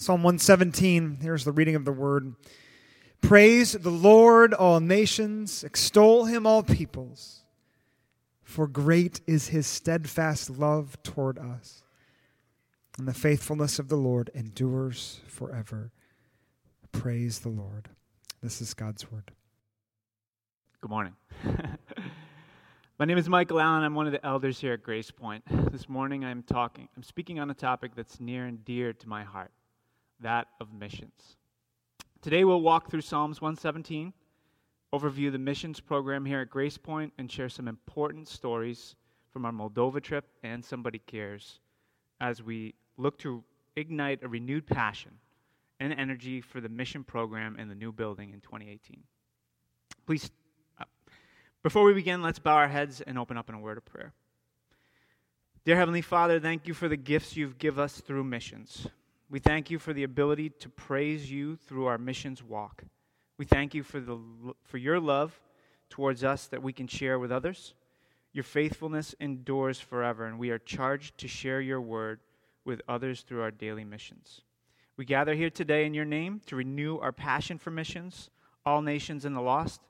Psalm 0.00 0.22
117, 0.22 1.18
here's 1.22 1.44
the 1.44 1.50
reading 1.50 1.74
of 1.74 1.84
the 1.84 1.90
word. 1.90 2.36
Praise 3.20 3.72
the 3.72 3.90
Lord, 3.90 4.54
all 4.54 4.78
nations, 4.78 5.64
extol 5.64 6.26
him, 6.26 6.46
all 6.46 6.62
peoples, 6.62 7.42
for 8.44 8.68
great 8.68 9.20
is 9.26 9.48
his 9.48 9.66
steadfast 9.66 10.50
love 10.50 10.96
toward 11.02 11.36
us, 11.36 11.82
and 12.96 13.08
the 13.08 13.12
faithfulness 13.12 13.80
of 13.80 13.88
the 13.88 13.96
Lord 13.96 14.30
endures 14.36 15.20
forever. 15.26 15.90
Praise 16.92 17.40
the 17.40 17.48
Lord. 17.48 17.88
This 18.40 18.60
is 18.60 18.74
God's 18.74 19.10
word. 19.10 19.32
Good 20.80 20.90
morning. 20.90 21.16
My 23.00 23.04
name 23.04 23.18
is 23.18 23.28
Michael 23.28 23.58
Allen. 23.58 23.82
I'm 23.82 23.96
one 23.96 24.06
of 24.06 24.12
the 24.12 24.24
elders 24.24 24.60
here 24.60 24.74
at 24.74 24.82
Grace 24.84 25.10
Point. 25.10 25.42
This 25.72 25.88
morning 25.88 26.24
I'm 26.24 26.44
talking, 26.44 26.88
I'm 26.96 27.02
speaking 27.02 27.40
on 27.40 27.50
a 27.50 27.54
topic 27.54 27.96
that's 27.96 28.20
near 28.20 28.46
and 28.46 28.64
dear 28.64 28.92
to 28.92 29.08
my 29.08 29.24
heart 29.24 29.50
that 30.20 30.48
of 30.60 30.72
missions. 30.72 31.36
Today 32.20 32.44
we'll 32.44 32.60
walk 32.60 32.90
through 32.90 33.02
Psalms 33.02 33.40
117, 33.40 34.12
overview 34.92 35.30
the 35.30 35.38
missions 35.38 35.80
program 35.80 36.24
here 36.24 36.40
at 36.40 36.50
Grace 36.50 36.76
Point, 36.76 37.12
and 37.18 37.30
share 37.30 37.48
some 37.48 37.68
important 37.68 38.28
stories 38.28 38.96
from 39.32 39.44
our 39.44 39.52
Moldova 39.52 40.02
trip 40.02 40.24
and 40.42 40.64
Somebody 40.64 40.98
Cares 40.98 41.60
as 42.20 42.42
we 42.42 42.74
look 42.96 43.18
to 43.18 43.44
ignite 43.76 44.22
a 44.22 44.28
renewed 44.28 44.66
passion 44.66 45.12
and 45.80 45.92
energy 45.92 46.40
for 46.40 46.60
the 46.60 46.68
mission 46.68 47.04
program 47.04 47.56
in 47.56 47.68
the 47.68 47.74
new 47.74 47.92
building 47.92 48.32
in 48.32 48.40
2018. 48.40 49.02
Please, 50.06 50.30
uh, 50.80 50.84
before 51.62 51.84
we 51.84 51.94
begin, 51.94 52.22
let's 52.22 52.38
bow 52.38 52.56
our 52.56 52.68
heads 52.68 53.00
and 53.00 53.18
open 53.18 53.36
up 53.36 53.48
in 53.48 53.54
a 53.54 53.60
word 53.60 53.78
of 53.78 53.84
prayer. 53.84 54.12
Dear 55.64 55.76
Heavenly 55.76 56.02
Father, 56.02 56.40
thank 56.40 56.66
you 56.66 56.74
for 56.74 56.88
the 56.88 56.96
gifts 56.96 57.36
you've 57.36 57.58
given 57.58 57.84
us 57.84 58.00
through 58.00 58.24
missions. 58.24 58.88
We 59.30 59.40
thank 59.40 59.70
you 59.70 59.78
for 59.78 59.92
the 59.92 60.04
ability 60.04 60.50
to 60.60 60.70
praise 60.70 61.30
you 61.30 61.56
through 61.56 61.86
our 61.86 61.98
missions 61.98 62.42
walk. 62.42 62.84
We 63.36 63.44
thank 63.44 63.74
you 63.74 63.82
for, 63.82 64.00
the, 64.00 64.18
for 64.64 64.78
your 64.78 64.98
love 64.98 65.38
towards 65.90 66.24
us 66.24 66.46
that 66.46 66.62
we 66.62 66.72
can 66.72 66.86
share 66.86 67.18
with 67.18 67.30
others. 67.30 67.74
Your 68.32 68.44
faithfulness 68.44 69.14
endures 69.20 69.80
forever, 69.80 70.26
and 70.26 70.38
we 70.38 70.50
are 70.50 70.58
charged 70.58 71.18
to 71.18 71.28
share 71.28 71.60
your 71.60 71.80
word 71.80 72.20
with 72.64 72.80
others 72.88 73.20
through 73.20 73.42
our 73.42 73.50
daily 73.50 73.84
missions. 73.84 74.42
We 74.96 75.04
gather 75.04 75.34
here 75.34 75.50
today 75.50 75.84
in 75.84 75.94
your 75.94 76.04
name 76.04 76.40
to 76.46 76.56
renew 76.56 76.98
our 76.98 77.12
passion 77.12 77.58
for 77.58 77.70
missions, 77.70 78.30
all 78.64 78.82
nations 78.82 79.24
and 79.24 79.36
the 79.36 79.40
lost. 79.40 79.80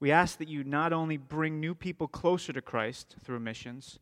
We 0.00 0.10
ask 0.10 0.38
that 0.38 0.48
you 0.48 0.64
not 0.64 0.92
only 0.92 1.18
bring 1.18 1.60
new 1.60 1.74
people 1.74 2.08
closer 2.08 2.52
to 2.54 2.62
Christ 2.62 3.16
through 3.22 3.40
missions, 3.40 3.98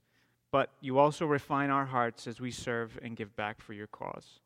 but 0.53 0.71
you 0.81 0.99
also 0.99 1.27
refine 1.27 1.71
our 1.71 1.87
hearts 1.87 2.27
as 2.27 2.41
we 2.41 2.51
serve 2.53 2.99
and 3.03 3.17
give 3.17 3.35
back 3.37 3.61
for 3.61 3.73
your 3.73 3.89
cause. 3.89 4.41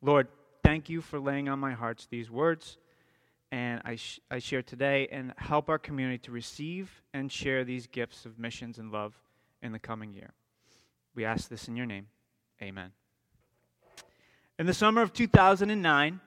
Lord, 0.00 0.28
thank 0.62 0.88
you 0.88 1.00
for 1.00 1.18
laying 1.18 1.48
on 1.48 1.58
my 1.58 1.72
hearts 1.72 2.06
these 2.06 2.30
words, 2.30 2.78
and 3.50 3.82
I, 3.84 3.96
sh- 3.96 4.20
I 4.30 4.38
share 4.38 4.62
today, 4.62 5.08
and 5.10 5.32
help 5.36 5.68
our 5.68 5.78
community 5.78 6.18
to 6.18 6.30
receive 6.30 7.02
and 7.12 7.32
share 7.32 7.64
these 7.64 7.86
gifts 7.86 8.24
of 8.24 8.38
missions 8.38 8.78
and 8.78 8.92
love 8.92 9.14
in 9.60 9.72
the 9.72 9.78
coming 9.78 10.12
year. 10.12 10.32
We 11.14 11.24
ask 11.24 11.48
this 11.48 11.66
in 11.66 11.74
your 11.74 11.86
name. 11.86 12.06
Amen. 12.62 12.92
In 14.58 14.66
the 14.66 14.74
summer 14.74 15.02
of 15.02 15.12
2009, 15.12 16.20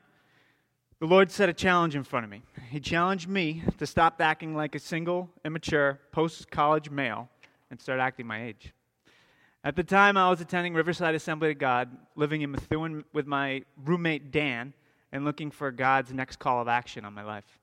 the 0.99 1.05
Lord 1.05 1.31
set 1.31 1.47
a 1.49 1.53
challenge 1.53 1.95
in 1.95 2.03
front 2.03 2.25
of 2.25 2.29
me. 2.29 2.41
He 2.69 2.79
challenged 2.79 3.27
me 3.27 3.63
to 3.77 3.87
stop 3.87 4.19
acting 4.21 4.55
like 4.55 4.75
a 4.75 4.79
single, 4.79 5.29
immature, 5.45 5.99
post 6.11 6.51
college 6.51 6.89
male 6.89 7.29
and 7.69 7.79
start 7.79 7.99
acting 7.99 8.27
my 8.27 8.43
age. 8.43 8.73
At 9.63 9.75
the 9.75 9.83
time, 9.83 10.17
I 10.17 10.27
was 10.27 10.41
attending 10.41 10.73
Riverside 10.73 11.13
Assembly 11.13 11.51
of 11.51 11.59
God, 11.59 11.95
living 12.15 12.41
in 12.41 12.49
Methuen 12.49 13.03
with 13.13 13.27
my 13.27 13.63
roommate 13.77 14.31
Dan, 14.31 14.73
and 15.11 15.23
looking 15.23 15.51
for 15.51 15.69
God's 15.69 16.11
next 16.11 16.39
call 16.39 16.61
of 16.61 16.67
action 16.67 17.05
on 17.05 17.13
my 17.13 17.23
life. 17.23 17.59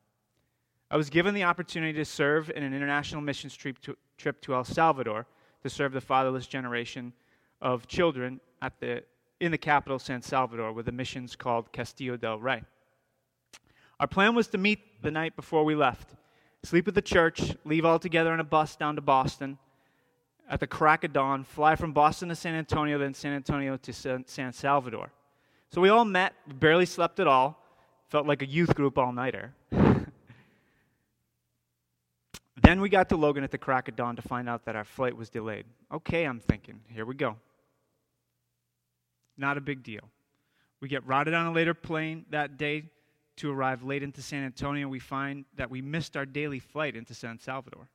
I 0.92 0.96
was 0.96 1.10
given 1.10 1.34
the 1.34 1.42
opportunity 1.42 1.94
to 1.94 2.04
serve 2.04 2.50
in 2.50 2.62
an 2.62 2.72
international 2.72 3.20
missions 3.20 3.56
trip 3.56 3.80
to, 3.80 3.96
trip 4.16 4.40
to 4.42 4.54
El 4.54 4.62
Salvador 4.62 5.26
to 5.64 5.68
serve 5.68 5.92
the 5.92 6.00
fatherless 6.00 6.46
generation 6.46 7.12
of 7.60 7.88
children 7.88 8.40
at 8.62 8.78
the, 8.78 9.02
in 9.40 9.50
the 9.50 9.58
capital, 9.58 9.98
San 9.98 10.22
Salvador, 10.22 10.72
with 10.72 10.86
a 10.86 10.92
missions 10.92 11.34
called 11.34 11.72
Castillo 11.72 12.16
del 12.16 12.38
Rey. 12.38 12.62
Our 13.98 14.06
plan 14.06 14.36
was 14.36 14.46
to 14.48 14.58
meet 14.58 15.02
the 15.02 15.10
night 15.10 15.34
before 15.34 15.64
we 15.64 15.74
left, 15.74 16.14
sleep 16.62 16.86
at 16.86 16.94
the 16.94 17.02
church, 17.02 17.56
leave 17.64 17.84
all 17.84 17.98
together 17.98 18.32
on 18.32 18.38
a 18.38 18.44
bus 18.44 18.76
down 18.76 18.94
to 18.94 19.00
Boston, 19.00 19.58
at 20.48 20.60
the 20.60 20.66
crack 20.66 21.04
of 21.04 21.12
dawn, 21.12 21.44
fly 21.44 21.76
from 21.76 21.92
Boston 21.92 22.30
to 22.30 22.34
San 22.34 22.54
Antonio, 22.54 22.98
then 22.98 23.14
San 23.14 23.32
Antonio 23.32 23.76
to 23.76 23.92
San 23.92 24.52
Salvador. 24.52 25.12
So 25.70 25.80
we 25.80 25.90
all 25.90 26.04
met, 26.04 26.32
barely 26.58 26.86
slept 26.86 27.20
at 27.20 27.26
all, 27.26 27.62
felt 28.08 28.26
like 28.26 28.40
a 28.42 28.46
youth 28.46 28.74
group 28.74 28.96
all 28.96 29.12
nighter. 29.12 29.52
then 32.62 32.80
we 32.80 32.88
got 32.88 33.10
to 33.10 33.16
Logan 33.16 33.44
at 33.44 33.50
the 33.50 33.58
crack 33.58 33.88
of 33.88 33.96
dawn 33.96 34.16
to 34.16 34.22
find 34.22 34.48
out 34.48 34.64
that 34.64 34.74
our 34.74 34.84
flight 34.84 35.14
was 35.14 35.28
delayed. 35.28 35.66
Okay, 35.92 36.24
I'm 36.24 36.40
thinking, 36.40 36.80
here 36.88 37.04
we 37.04 37.14
go. 37.14 37.36
Not 39.36 39.58
a 39.58 39.60
big 39.60 39.82
deal. 39.82 40.08
We 40.80 40.88
get 40.88 41.06
routed 41.06 41.34
on 41.34 41.46
a 41.46 41.52
later 41.52 41.74
plane 41.74 42.24
that 42.30 42.56
day 42.56 42.84
to 43.36 43.52
arrive 43.52 43.82
late 43.82 44.02
into 44.02 44.22
San 44.22 44.44
Antonio. 44.44 44.88
We 44.88 44.98
find 44.98 45.44
that 45.56 45.70
we 45.70 45.82
missed 45.82 46.16
our 46.16 46.24
daily 46.24 46.58
flight 46.58 46.96
into 46.96 47.14
San 47.14 47.38
Salvador. 47.38 47.88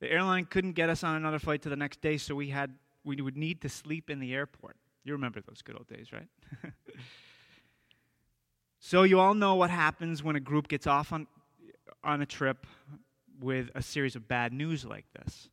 The 0.00 0.10
airline 0.10 0.44
couldn't 0.46 0.72
get 0.72 0.90
us 0.90 1.02
on 1.02 1.16
another 1.16 1.38
flight 1.38 1.62
to 1.62 1.68
the 1.68 1.76
next 1.76 2.00
day, 2.00 2.18
so 2.18 2.34
we 2.34 2.50
had 2.50 2.74
we 3.04 3.20
would 3.20 3.36
need 3.36 3.62
to 3.62 3.68
sleep 3.68 4.10
in 4.10 4.18
the 4.18 4.34
airport. 4.34 4.76
You 5.04 5.12
remember 5.12 5.40
those 5.40 5.62
good 5.62 5.76
old 5.76 5.86
days, 5.86 6.12
right? 6.12 6.28
so 8.80 9.04
you 9.04 9.20
all 9.20 9.34
know 9.34 9.54
what 9.54 9.70
happens 9.70 10.22
when 10.22 10.34
a 10.36 10.40
group 10.40 10.68
gets 10.68 10.86
off 10.86 11.12
on 11.12 11.26
on 12.02 12.20
a 12.20 12.26
trip 12.26 12.66
with 13.40 13.70
a 13.74 13.82
series 13.82 14.16
of 14.16 14.28
bad 14.28 14.52
news 14.52 14.84
like 14.84 15.06
this. 15.12 15.48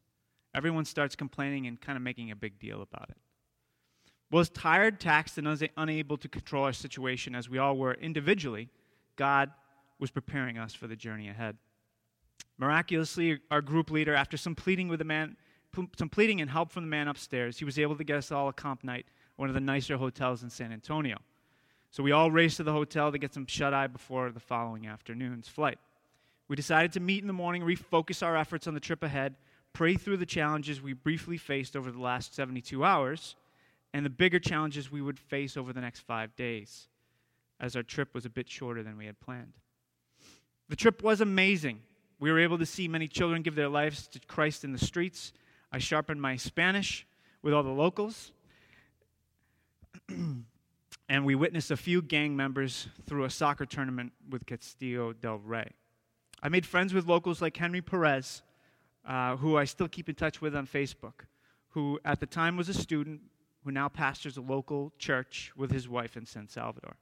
Everyone 0.56 0.86
starts 0.86 1.16
complaining 1.16 1.68
and 1.68 1.80
kind 1.80 1.96
of 1.96 2.04
making 2.04 2.32
a 2.32 2.36
big 2.36 2.60
deal 2.60 2.82
about 2.82 3.10
it. 3.10 3.18
Well, 4.32 4.42
as 4.42 4.50
tired, 4.50 5.00
taxed, 5.00 5.38
and 5.38 5.70
unable 5.78 6.18
to 6.18 6.28
control 6.28 6.64
our 6.64 6.74
situation 6.74 7.36
as 7.36 7.50
we 7.50 7.58
all 7.58 7.78
were 7.78 7.94
individually, 7.94 8.70
God 9.16 9.52
was 10.00 10.12
preparing 10.12 10.58
us 10.58 10.74
for 10.74 10.88
the 10.88 10.96
journey 10.96 11.30
ahead. 11.30 11.58
Miraculously, 12.58 13.40
our 13.50 13.62
group 13.62 13.90
leader, 13.90 14.14
after 14.14 14.38
some 14.38 14.56
pleading 14.56 14.88
with 14.88 15.00
the 15.00 15.06
man, 15.06 15.36
some 15.98 16.10
pleading 16.10 16.40
and 16.42 16.50
help 16.50 16.72
from 16.72 16.84
the 16.84 16.90
man 16.90 17.08
upstairs, 17.08 17.58
he 17.58 17.66
was 17.66 17.80
able 17.80 17.96
to 17.96 18.04
get 18.04 18.18
us 18.18 18.32
all 18.32 18.48
a 18.48 18.54
comp 18.54 18.84
night 18.84 19.06
at 19.08 19.40
one 19.40 19.50
of 19.50 19.56
the 19.56 19.62
nicer 19.62 19.98
hotels 19.98 20.44
in 20.44 20.50
San 20.50 20.72
Antonio. 20.72 21.18
So 21.90 22.04
we 22.04 22.12
all 22.12 22.32
raced 22.32 22.58
to 22.58 22.64
the 22.64 22.72
hotel 22.72 23.12
to 23.12 23.18
get 23.18 23.34
some 23.34 23.46
shut 23.46 23.74
eye 23.74 23.88
before 23.88 24.32
the 24.32 24.40
following 24.40 24.88
afternoon's 24.88 25.48
flight. 25.48 25.80
We 26.48 26.56
decided 26.56 26.92
to 26.94 27.00
meet 27.00 27.22
in 27.22 27.28
the 27.28 27.34
morning, 27.34 27.64
refocus 27.64 28.22
our 28.22 28.36
efforts 28.36 28.68
on 28.68 28.74
the 28.74 28.80
trip 28.80 29.04
ahead, 29.04 29.36
pray 29.74 29.96
through 29.96 30.18
the 30.18 30.26
challenges 30.26 30.82
we 30.82 30.94
briefly 30.94 31.38
faced 31.38 31.76
over 31.76 31.92
the 31.92 32.02
last 32.02 32.36
72 32.36 32.84
hours, 32.84 33.36
and 33.94 34.06
the 34.06 34.10
bigger 34.10 34.40
challenges 34.40 34.92
we 34.92 35.02
would 35.02 35.20
face 35.20 35.56
over 35.58 35.74
the 35.74 35.82
next 35.82 36.02
five 36.02 36.36
days, 36.36 36.88
as 37.60 37.76
our 37.76 37.84
trip 37.84 38.14
was 38.14 38.26
a 38.26 38.30
bit 38.30 38.50
shorter 38.50 38.84
than 38.84 38.98
we 38.98 39.06
had 39.06 39.20
planned. 39.20 39.54
The 40.70 40.76
trip 40.76 41.02
was 41.02 41.22
amazing. 41.22 41.82
We 42.20 42.32
were 42.32 42.40
able 42.40 42.58
to 42.58 42.66
see 42.66 42.88
many 42.88 43.08
children 43.08 43.42
give 43.42 43.56
their 43.56 43.70
lives 43.70 44.08
to 44.08 44.20
Christ 44.20 44.64
in 44.64 44.72
the 44.72 44.86
streets. 44.86 45.34
I 45.72 45.80
sharpened 45.80 46.22
my 46.22 46.36
Spanish 46.36 47.06
with 47.42 47.54
all 47.54 47.64
the 47.64 47.70
locals. 47.70 48.32
and 51.10 51.26
we 51.26 51.36
witnessed 51.36 51.72
a 51.72 51.78
few 51.78 52.02
gang 52.02 52.36
members 52.36 52.88
through 53.06 53.26
a 53.26 53.30
soccer 53.30 53.66
tournament 53.66 54.14
with 54.30 54.46
Castillo 54.46 55.14
del 55.14 55.38
Rey. 55.38 55.72
I 56.42 56.50
made 56.50 56.66
friends 56.66 56.94
with 56.94 57.08
locals 57.08 57.42
like 57.42 57.56
Henry 57.56 57.82
Perez, 57.82 58.42
uh, 59.06 59.38
who 59.38 59.58
I 59.58 59.66
still 59.66 59.88
keep 59.88 60.10
in 60.10 60.16
touch 60.16 60.42
with 60.42 60.56
on 60.56 60.68
Facebook, 60.68 61.26
who 61.70 62.00
at 62.06 62.20
the 62.20 62.26
time 62.26 62.58
was 62.58 62.70
a 62.70 62.74
student, 62.74 63.22
who 63.64 63.72
now 63.72 63.88
pastors 63.88 64.38
a 64.38 64.42
local 64.42 64.92
church 64.98 65.52
with 65.56 65.72
his 65.72 65.88
wife 65.88 66.18
in 66.18 66.26
San 66.26 66.48
Salvador. 66.48 66.96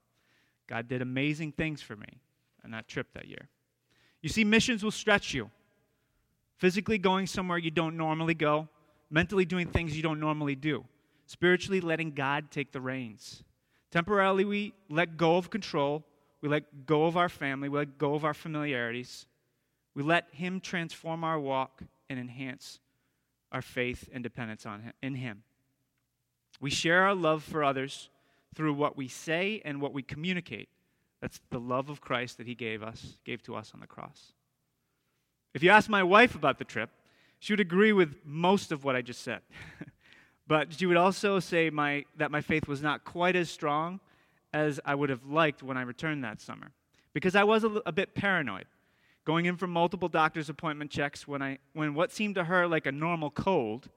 God 0.68 0.88
did 0.88 1.02
amazing 1.02 1.54
things 1.54 1.82
for 1.82 1.96
me 1.96 2.22
on 2.64 2.72
that 2.72 2.88
trip 2.88 3.08
that 3.14 3.28
year. 3.28 3.50
You 4.22 4.30
see, 4.30 4.44
missions 4.44 4.84
will 4.84 4.92
stretch 4.92 5.34
you. 5.34 5.50
Physically 6.58 6.98
going 6.98 7.26
somewhere 7.26 7.58
you 7.58 7.72
don't 7.72 7.98
normally 7.98 8.36
go, 8.36 8.68
mentally 9.10 9.46
doing 9.46 9.68
things 9.68 9.96
you 9.96 10.04
don't 10.04 10.20
normally 10.20 10.56
do, 10.56 10.86
spiritually 11.26 11.82
letting 11.82 12.12
God 12.12 12.52
take 12.52 12.72
the 12.72 12.82
reins. 12.82 13.44
Temporarily, 13.90 14.46
we 14.46 14.74
let 14.90 15.18
go 15.18 15.38
of 15.38 15.50
control, 15.50 16.04
we 16.40 16.50
let 16.50 16.86
go 16.86 17.06
of 17.06 17.18
our 17.18 17.30
family, 17.30 17.68
we 17.68 17.80
let 17.80 17.98
go 17.98 18.14
of 18.14 18.24
our 18.24 18.34
familiarities. 18.34 19.26
We 19.94 20.04
let 20.04 20.28
Him 20.32 20.60
transform 20.60 21.24
our 21.24 21.40
walk 21.40 21.82
and 22.10 22.20
enhance 22.20 22.80
our 23.52 23.62
faith 23.62 24.08
and 24.14 24.24
dependence 24.24 24.66
on 24.66 24.82
him, 24.82 24.94
in 25.02 25.16
Him. 25.16 25.44
We 26.62 26.70
share 26.70 27.04
our 27.04 27.16
love 27.16 27.44
for 27.44 27.64
others 27.64 28.10
through 28.56 28.74
what 28.74 28.96
we 28.96 29.08
say 29.08 29.62
and 29.66 29.82
what 29.82 29.94
we 29.94 30.04
communicate 30.04 30.70
that's 31.22 31.40
the 31.52 31.60
love 31.60 31.90
of 31.90 32.02
Christ 32.02 32.38
that 32.38 32.48
he 32.48 32.56
gave 32.56 32.82
us, 32.82 33.18
gave 33.24 33.44
to 33.44 33.56
us 33.56 33.72
on 33.74 33.80
the 33.80 33.88
cross. 33.88 34.34
If 35.54 35.64
you 35.64 35.70
ask 35.70 35.90
my 35.90 36.04
wife 36.04 36.36
about 36.36 36.58
the 36.58 36.66
trip, 36.66 36.90
she 37.40 37.54
would 37.54 37.60
agree 37.60 37.94
with 37.94 38.16
most 38.26 38.72
of 38.72 38.84
what 38.84 38.96
I 38.96 39.02
just 39.02 39.22
said. 39.22 39.42
but 40.48 40.74
she 40.74 40.86
would 40.86 40.98
also 40.98 41.40
say 41.40 41.70
my, 41.70 42.06
that 42.18 42.32
my 42.32 42.42
faith 42.42 42.68
was 42.68 42.82
not 42.82 43.06
quite 43.06 43.36
as 43.36 43.50
strong 43.50 44.00
as 44.54 44.80
I 44.84 44.96
would 44.96 45.10
have 45.10 45.26
liked 45.26 45.64
when 45.64 45.78
I 45.78 45.82
returned 45.84 46.24
that 46.24 46.42
summer 46.42 46.72
because 47.14 47.36
I 47.36 47.44
was 47.44 47.64
a, 47.64 47.82
a 47.86 47.92
bit 47.92 48.16
paranoid. 48.16 48.66
Going 49.24 49.46
in 49.46 49.56
for 49.56 49.68
multiple 49.68 50.10
doctor's 50.10 50.50
appointment 50.50 50.90
checks 50.90 51.28
when, 51.28 51.42
I, 51.42 51.60
when 51.74 51.94
what 51.94 52.12
seemed 52.12 52.36
to 52.36 52.46
her 52.46 52.68
like 52.68 52.88
a 52.88 52.92
normal 52.92 53.30
cold 53.30 53.90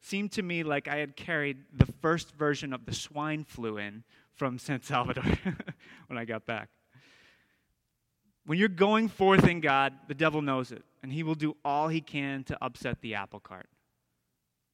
seemed 0.00 0.32
to 0.32 0.42
me 0.42 0.62
like 0.62 0.88
I 0.88 0.96
had 0.96 1.14
carried 1.16 1.58
the 1.72 1.86
first 2.00 2.32
version 2.34 2.72
of 2.72 2.86
the 2.86 2.94
swine 2.94 3.44
flu 3.44 3.76
in 3.78 4.02
from 4.34 4.58
San 4.58 4.82
Salvador 4.82 5.24
when 6.06 6.18
I 6.18 6.24
got 6.24 6.46
back. 6.46 6.68
When 8.44 8.58
you're 8.58 8.68
going 8.68 9.08
forth 9.08 9.46
in 9.46 9.60
God, 9.60 9.92
the 10.08 10.14
devil 10.14 10.42
knows 10.42 10.72
it, 10.72 10.82
and 11.02 11.12
he 11.12 11.22
will 11.22 11.36
do 11.36 11.56
all 11.64 11.88
he 11.88 12.00
can 12.00 12.42
to 12.44 12.58
upset 12.64 13.00
the 13.00 13.14
apple 13.14 13.40
cart. 13.40 13.68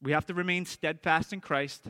We 0.01 0.11
have 0.11 0.25
to 0.27 0.33
remain 0.33 0.65
steadfast 0.65 1.33
in 1.33 1.41
Christ, 1.41 1.87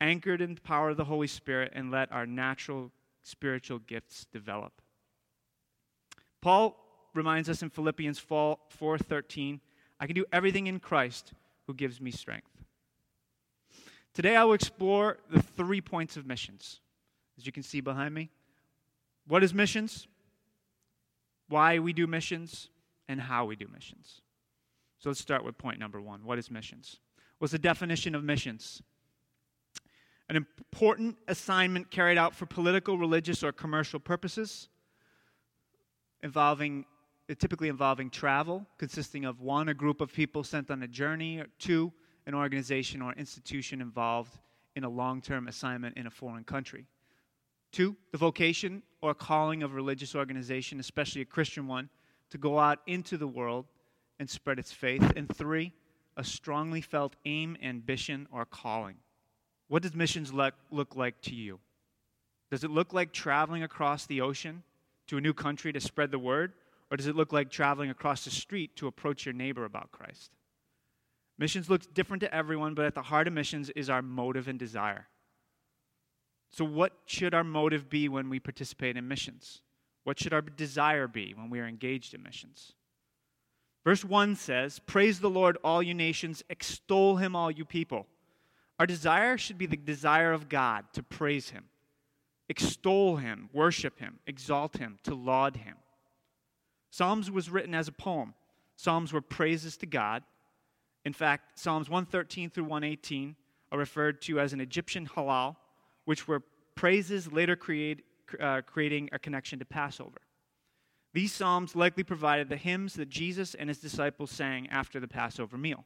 anchored 0.00 0.40
in 0.40 0.54
the 0.54 0.60
power 0.60 0.90
of 0.90 0.96
the 0.96 1.04
Holy 1.04 1.26
Spirit, 1.26 1.72
and 1.74 1.90
let 1.90 2.10
our 2.10 2.26
natural 2.26 2.90
spiritual 3.22 3.80
gifts 3.80 4.26
develop. 4.32 4.80
Paul 6.40 6.76
reminds 7.14 7.48
us 7.48 7.62
in 7.62 7.70
Philippians 7.70 8.18
4:13, 8.18 9.60
I 10.00 10.06
can 10.06 10.14
do 10.14 10.26
everything 10.32 10.66
in 10.66 10.80
Christ 10.80 11.32
who 11.66 11.74
gives 11.74 12.00
me 12.00 12.10
strength. 12.10 12.64
Today 14.12 14.36
I 14.36 14.44
will 14.44 14.54
explore 14.54 15.18
the 15.30 15.42
three 15.42 15.80
points 15.80 16.16
of 16.16 16.26
missions. 16.26 16.80
As 17.36 17.46
you 17.46 17.52
can 17.52 17.62
see 17.62 17.80
behind 17.80 18.14
me, 18.14 18.30
what 19.26 19.42
is 19.42 19.52
missions? 19.52 20.06
Why 21.48 21.78
we 21.78 21.92
do 21.92 22.06
missions 22.06 22.68
and 23.08 23.20
how 23.20 23.44
we 23.44 23.56
do 23.56 23.66
missions. 23.72 24.20
So 24.98 25.10
let's 25.10 25.20
start 25.20 25.44
with 25.44 25.58
point 25.58 25.78
number 25.78 26.00
1. 26.00 26.24
What 26.24 26.38
is 26.38 26.50
missions? 26.50 27.00
What's 27.38 27.52
the 27.52 27.58
definition 27.58 28.14
of 28.14 28.24
missions? 28.24 28.82
An 30.30 30.36
important 30.36 31.16
assignment 31.28 31.90
carried 31.90 32.16
out 32.16 32.34
for 32.34 32.46
political, 32.46 32.96
religious, 32.96 33.42
or 33.44 33.52
commercial 33.52 34.00
purposes 34.00 34.68
involving 36.22 36.86
typically 37.38 37.68
involving 37.68 38.10
travel, 38.10 38.66
consisting 38.76 39.24
of 39.24 39.40
one, 39.40 39.68
a 39.70 39.74
group 39.74 40.00
of 40.00 40.12
people 40.12 40.44
sent 40.44 40.70
on 40.70 40.82
a 40.82 40.88
journey, 40.88 41.38
or 41.38 41.46
two, 41.58 41.90
an 42.26 42.34
organization 42.34 43.00
or 43.00 43.12
institution 43.14 43.80
involved 43.80 44.38
in 44.76 44.84
a 44.84 44.88
long 44.88 45.22
term 45.22 45.48
assignment 45.48 45.96
in 45.96 46.06
a 46.06 46.10
foreign 46.10 46.44
country. 46.44 46.86
Two, 47.74 47.96
the 48.12 48.18
vocation 48.18 48.84
or 49.02 49.14
calling 49.14 49.64
of 49.64 49.72
a 49.72 49.74
religious 49.74 50.14
organization, 50.14 50.78
especially 50.78 51.22
a 51.22 51.24
Christian 51.24 51.66
one, 51.66 51.90
to 52.30 52.38
go 52.38 52.56
out 52.56 52.78
into 52.86 53.16
the 53.16 53.26
world 53.26 53.66
and 54.20 54.30
spread 54.30 54.60
its 54.60 54.70
faith. 54.70 55.02
And 55.16 55.28
three, 55.28 55.72
a 56.16 56.22
strongly 56.22 56.80
felt 56.80 57.16
aim, 57.24 57.56
ambition, 57.60 58.28
or 58.30 58.44
calling. 58.44 58.94
What 59.66 59.82
does 59.82 59.92
missions 59.92 60.32
look, 60.32 60.54
look 60.70 60.94
like 60.94 61.20
to 61.22 61.34
you? 61.34 61.58
Does 62.48 62.62
it 62.62 62.70
look 62.70 62.92
like 62.92 63.10
traveling 63.10 63.64
across 63.64 64.06
the 64.06 64.20
ocean 64.20 64.62
to 65.08 65.16
a 65.16 65.20
new 65.20 65.34
country 65.34 65.72
to 65.72 65.80
spread 65.80 66.12
the 66.12 66.18
word? 66.20 66.52
Or 66.92 66.96
does 66.96 67.08
it 67.08 67.16
look 67.16 67.32
like 67.32 67.50
traveling 67.50 67.90
across 67.90 68.24
the 68.24 68.30
street 68.30 68.76
to 68.76 68.86
approach 68.86 69.26
your 69.26 69.32
neighbor 69.32 69.64
about 69.64 69.90
Christ? 69.90 70.30
Missions 71.38 71.68
looks 71.68 71.86
different 71.86 72.20
to 72.20 72.32
everyone, 72.32 72.74
but 72.74 72.84
at 72.84 72.94
the 72.94 73.02
heart 73.02 73.26
of 73.26 73.32
missions 73.32 73.68
is 73.70 73.90
our 73.90 74.00
motive 74.00 74.46
and 74.46 74.60
desire. 74.60 75.08
So, 76.54 76.64
what 76.64 76.92
should 77.04 77.34
our 77.34 77.42
motive 77.42 77.90
be 77.90 78.08
when 78.08 78.30
we 78.30 78.38
participate 78.38 78.96
in 78.96 79.08
missions? 79.08 79.60
What 80.04 80.20
should 80.20 80.32
our 80.32 80.40
desire 80.40 81.08
be 81.08 81.34
when 81.34 81.50
we 81.50 81.58
are 81.58 81.66
engaged 81.66 82.14
in 82.14 82.22
missions? 82.22 82.74
Verse 83.82 84.04
1 84.04 84.36
says, 84.36 84.78
Praise 84.78 85.18
the 85.18 85.28
Lord, 85.28 85.58
all 85.64 85.82
you 85.82 85.94
nations, 85.94 86.44
extol 86.48 87.16
him, 87.16 87.34
all 87.34 87.50
you 87.50 87.64
people. 87.64 88.06
Our 88.78 88.86
desire 88.86 89.36
should 89.36 89.58
be 89.58 89.66
the 89.66 89.76
desire 89.76 90.32
of 90.32 90.48
God 90.48 90.84
to 90.92 91.02
praise 91.02 91.50
him, 91.50 91.64
extol 92.48 93.16
him, 93.16 93.50
worship 93.52 93.98
him, 93.98 94.20
exalt 94.24 94.76
him, 94.76 94.98
to 95.02 95.16
laud 95.16 95.56
him. 95.56 95.74
Psalms 96.92 97.32
was 97.32 97.50
written 97.50 97.74
as 97.74 97.88
a 97.88 97.92
poem. 97.92 98.32
Psalms 98.76 99.12
were 99.12 99.20
praises 99.20 99.76
to 99.78 99.86
God. 99.86 100.22
In 101.04 101.14
fact, 101.14 101.58
Psalms 101.58 101.90
113 101.90 102.48
through 102.48 102.62
118 102.62 103.34
are 103.72 103.78
referred 103.78 104.22
to 104.22 104.38
as 104.38 104.52
an 104.52 104.60
Egyptian 104.60 105.08
Hallel, 105.08 105.56
which 106.04 106.28
were 106.28 106.42
praises 106.74 107.32
later 107.32 107.56
create, 107.56 108.04
uh, 108.40 108.60
creating 108.66 109.08
a 109.12 109.18
connection 109.18 109.58
to 109.58 109.64
Passover. 109.64 110.20
These 111.12 111.32
Psalms 111.32 111.76
likely 111.76 112.02
provided 112.02 112.48
the 112.48 112.56
hymns 112.56 112.94
that 112.94 113.08
Jesus 113.08 113.54
and 113.54 113.68
his 113.68 113.78
disciples 113.78 114.30
sang 114.30 114.68
after 114.68 114.98
the 114.98 115.06
Passover 115.06 115.56
meal. 115.56 115.84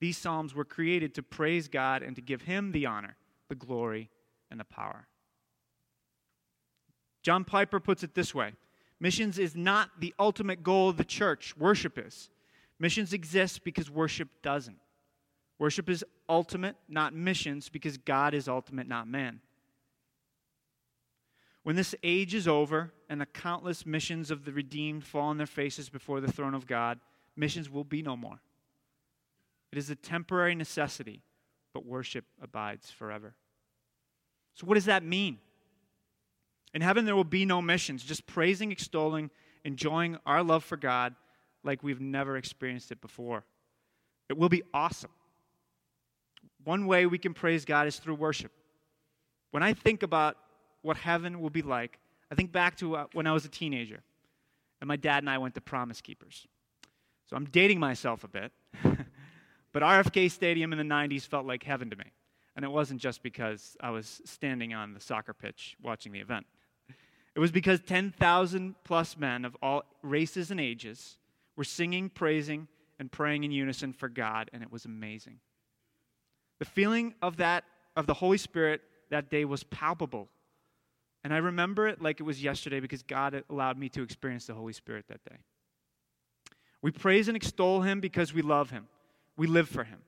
These 0.00 0.16
Psalms 0.16 0.54
were 0.54 0.64
created 0.64 1.14
to 1.14 1.22
praise 1.22 1.68
God 1.68 2.02
and 2.02 2.16
to 2.16 2.22
give 2.22 2.42
him 2.42 2.72
the 2.72 2.86
honor, 2.86 3.16
the 3.48 3.54
glory, 3.54 4.10
and 4.50 4.58
the 4.58 4.64
power. 4.64 5.08
John 7.22 7.44
Piper 7.44 7.80
puts 7.80 8.02
it 8.02 8.14
this 8.14 8.34
way 8.34 8.52
Missions 8.98 9.38
is 9.38 9.54
not 9.54 9.90
the 10.00 10.14
ultimate 10.18 10.62
goal 10.62 10.88
of 10.88 10.96
the 10.96 11.04
church, 11.04 11.54
worship 11.56 11.98
is. 11.98 12.30
Missions 12.78 13.12
exist 13.12 13.64
because 13.64 13.90
worship 13.90 14.28
doesn't. 14.42 14.78
Worship 15.58 15.88
is 15.88 16.04
ultimate, 16.28 16.76
not 16.88 17.14
missions, 17.14 17.68
because 17.68 17.96
God 17.96 18.34
is 18.34 18.48
ultimate, 18.48 18.86
not 18.86 19.08
man. 19.08 19.40
When 21.62 21.76
this 21.76 21.94
age 22.02 22.34
is 22.34 22.46
over 22.46 22.92
and 23.08 23.20
the 23.20 23.26
countless 23.26 23.84
missions 23.84 24.30
of 24.30 24.44
the 24.44 24.52
redeemed 24.52 25.04
fall 25.04 25.28
on 25.28 25.38
their 25.38 25.46
faces 25.46 25.88
before 25.88 26.20
the 26.20 26.30
throne 26.30 26.54
of 26.54 26.66
God, 26.66 27.00
missions 27.34 27.68
will 27.68 27.84
be 27.84 28.02
no 28.02 28.16
more. 28.16 28.40
It 29.72 29.78
is 29.78 29.90
a 29.90 29.96
temporary 29.96 30.54
necessity, 30.54 31.22
but 31.74 31.84
worship 31.84 32.24
abides 32.40 32.90
forever. 32.90 33.34
So, 34.54 34.66
what 34.66 34.74
does 34.74 34.84
that 34.84 35.02
mean? 35.02 35.38
In 36.72 36.82
heaven, 36.82 37.04
there 37.04 37.16
will 37.16 37.24
be 37.24 37.44
no 37.44 37.60
missions, 37.60 38.04
just 38.04 38.26
praising, 38.26 38.70
extolling, 38.70 39.30
enjoying 39.64 40.18
our 40.24 40.42
love 40.42 40.62
for 40.62 40.76
God 40.76 41.14
like 41.64 41.82
we've 41.82 42.00
never 42.00 42.36
experienced 42.36 42.92
it 42.92 43.00
before. 43.00 43.44
It 44.28 44.38
will 44.38 44.48
be 44.48 44.62
awesome. 44.72 45.10
One 46.66 46.86
way 46.86 47.06
we 47.06 47.16
can 47.16 47.32
praise 47.32 47.64
God 47.64 47.86
is 47.86 47.96
through 48.00 48.16
worship. 48.16 48.50
When 49.52 49.62
I 49.62 49.72
think 49.72 50.02
about 50.02 50.36
what 50.82 50.96
heaven 50.96 51.40
will 51.40 51.48
be 51.48 51.62
like, 51.62 52.00
I 52.28 52.34
think 52.34 52.50
back 52.50 52.76
to 52.78 52.96
uh, 52.96 53.06
when 53.12 53.28
I 53.28 53.32
was 53.32 53.44
a 53.44 53.48
teenager 53.48 54.00
and 54.80 54.88
my 54.88 54.96
dad 54.96 55.22
and 55.22 55.30
I 55.30 55.38
went 55.38 55.54
to 55.54 55.60
Promise 55.60 56.00
Keepers. 56.00 56.48
So 57.26 57.36
I'm 57.36 57.44
dating 57.44 57.78
myself 57.78 58.24
a 58.24 58.28
bit, 58.28 58.50
but 58.82 59.84
RFK 59.84 60.28
Stadium 60.28 60.72
in 60.72 60.78
the 60.78 60.94
90s 60.94 61.22
felt 61.22 61.46
like 61.46 61.62
heaven 61.62 61.88
to 61.90 61.96
me. 61.96 62.12
And 62.56 62.64
it 62.64 62.68
wasn't 62.68 63.00
just 63.00 63.22
because 63.22 63.76
I 63.80 63.90
was 63.90 64.20
standing 64.24 64.74
on 64.74 64.92
the 64.92 65.00
soccer 65.00 65.34
pitch 65.34 65.76
watching 65.80 66.10
the 66.10 66.18
event. 66.18 66.46
It 67.36 67.38
was 67.38 67.52
because 67.52 67.78
10,000 67.78 68.74
plus 68.82 69.16
men 69.16 69.44
of 69.44 69.56
all 69.62 69.84
races 70.02 70.50
and 70.50 70.60
ages 70.60 71.16
were 71.54 71.62
singing, 71.62 72.10
praising, 72.10 72.66
and 72.98 73.12
praying 73.12 73.44
in 73.44 73.52
unison 73.52 73.92
for 73.92 74.08
God, 74.08 74.50
and 74.52 74.64
it 74.64 74.72
was 74.72 74.84
amazing. 74.84 75.38
The 76.58 76.64
feeling 76.64 77.14
of 77.22 77.36
that, 77.38 77.64
of 77.96 78.06
the 78.06 78.14
Holy 78.14 78.38
Spirit 78.38 78.82
that 79.10 79.30
day 79.30 79.44
was 79.44 79.62
palpable. 79.64 80.28
And 81.24 81.34
I 81.34 81.38
remember 81.38 81.88
it 81.88 82.00
like 82.00 82.20
it 82.20 82.22
was 82.22 82.42
yesterday 82.42 82.80
because 82.80 83.02
God 83.02 83.42
allowed 83.50 83.78
me 83.78 83.88
to 83.90 84.02
experience 84.02 84.46
the 84.46 84.54
Holy 84.54 84.72
Spirit 84.72 85.06
that 85.08 85.24
day. 85.24 85.38
We 86.82 86.90
praise 86.92 87.28
and 87.28 87.36
extol 87.36 87.82
Him 87.82 88.00
because 88.00 88.32
we 88.32 88.42
love 88.42 88.70
Him. 88.70 88.86
We 89.36 89.46
live 89.46 89.68
for 89.68 89.84
Him. 89.84 89.98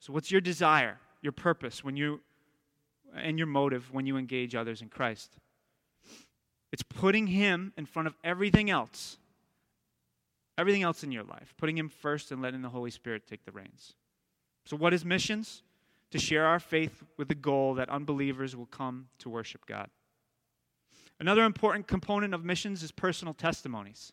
So, 0.00 0.12
what's 0.12 0.30
your 0.30 0.40
desire, 0.40 0.98
your 1.22 1.32
purpose, 1.32 1.84
when 1.84 1.96
you, 1.96 2.20
and 3.16 3.38
your 3.38 3.46
motive 3.46 3.92
when 3.92 4.06
you 4.06 4.16
engage 4.16 4.54
others 4.54 4.82
in 4.82 4.88
Christ? 4.88 5.36
It's 6.72 6.82
putting 6.82 7.28
Him 7.28 7.72
in 7.76 7.86
front 7.86 8.08
of 8.08 8.16
everything 8.24 8.68
else, 8.68 9.18
everything 10.58 10.82
else 10.82 11.04
in 11.04 11.12
your 11.12 11.22
life, 11.22 11.54
putting 11.56 11.78
Him 11.78 11.88
first 11.88 12.32
and 12.32 12.42
letting 12.42 12.62
the 12.62 12.68
Holy 12.68 12.90
Spirit 12.90 13.28
take 13.28 13.44
the 13.44 13.52
reins. 13.52 13.94
So, 14.64 14.76
what 14.76 14.92
is 14.92 15.04
missions? 15.04 15.62
To 16.14 16.20
share 16.20 16.46
our 16.46 16.60
faith 16.60 17.02
with 17.16 17.26
the 17.26 17.34
goal 17.34 17.74
that 17.74 17.88
unbelievers 17.88 18.54
will 18.54 18.66
come 18.66 19.08
to 19.18 19.28
worship 19.28 19.66
God. 19.66 19.90
Another 21.18 21.42
important 21.42 21.88
component 21.88 22.32
of 22.34 22.44
missions 22.44 22.84
is 22.84 22.92
personal 22.92 23.34
testimonies. 23.34 24.12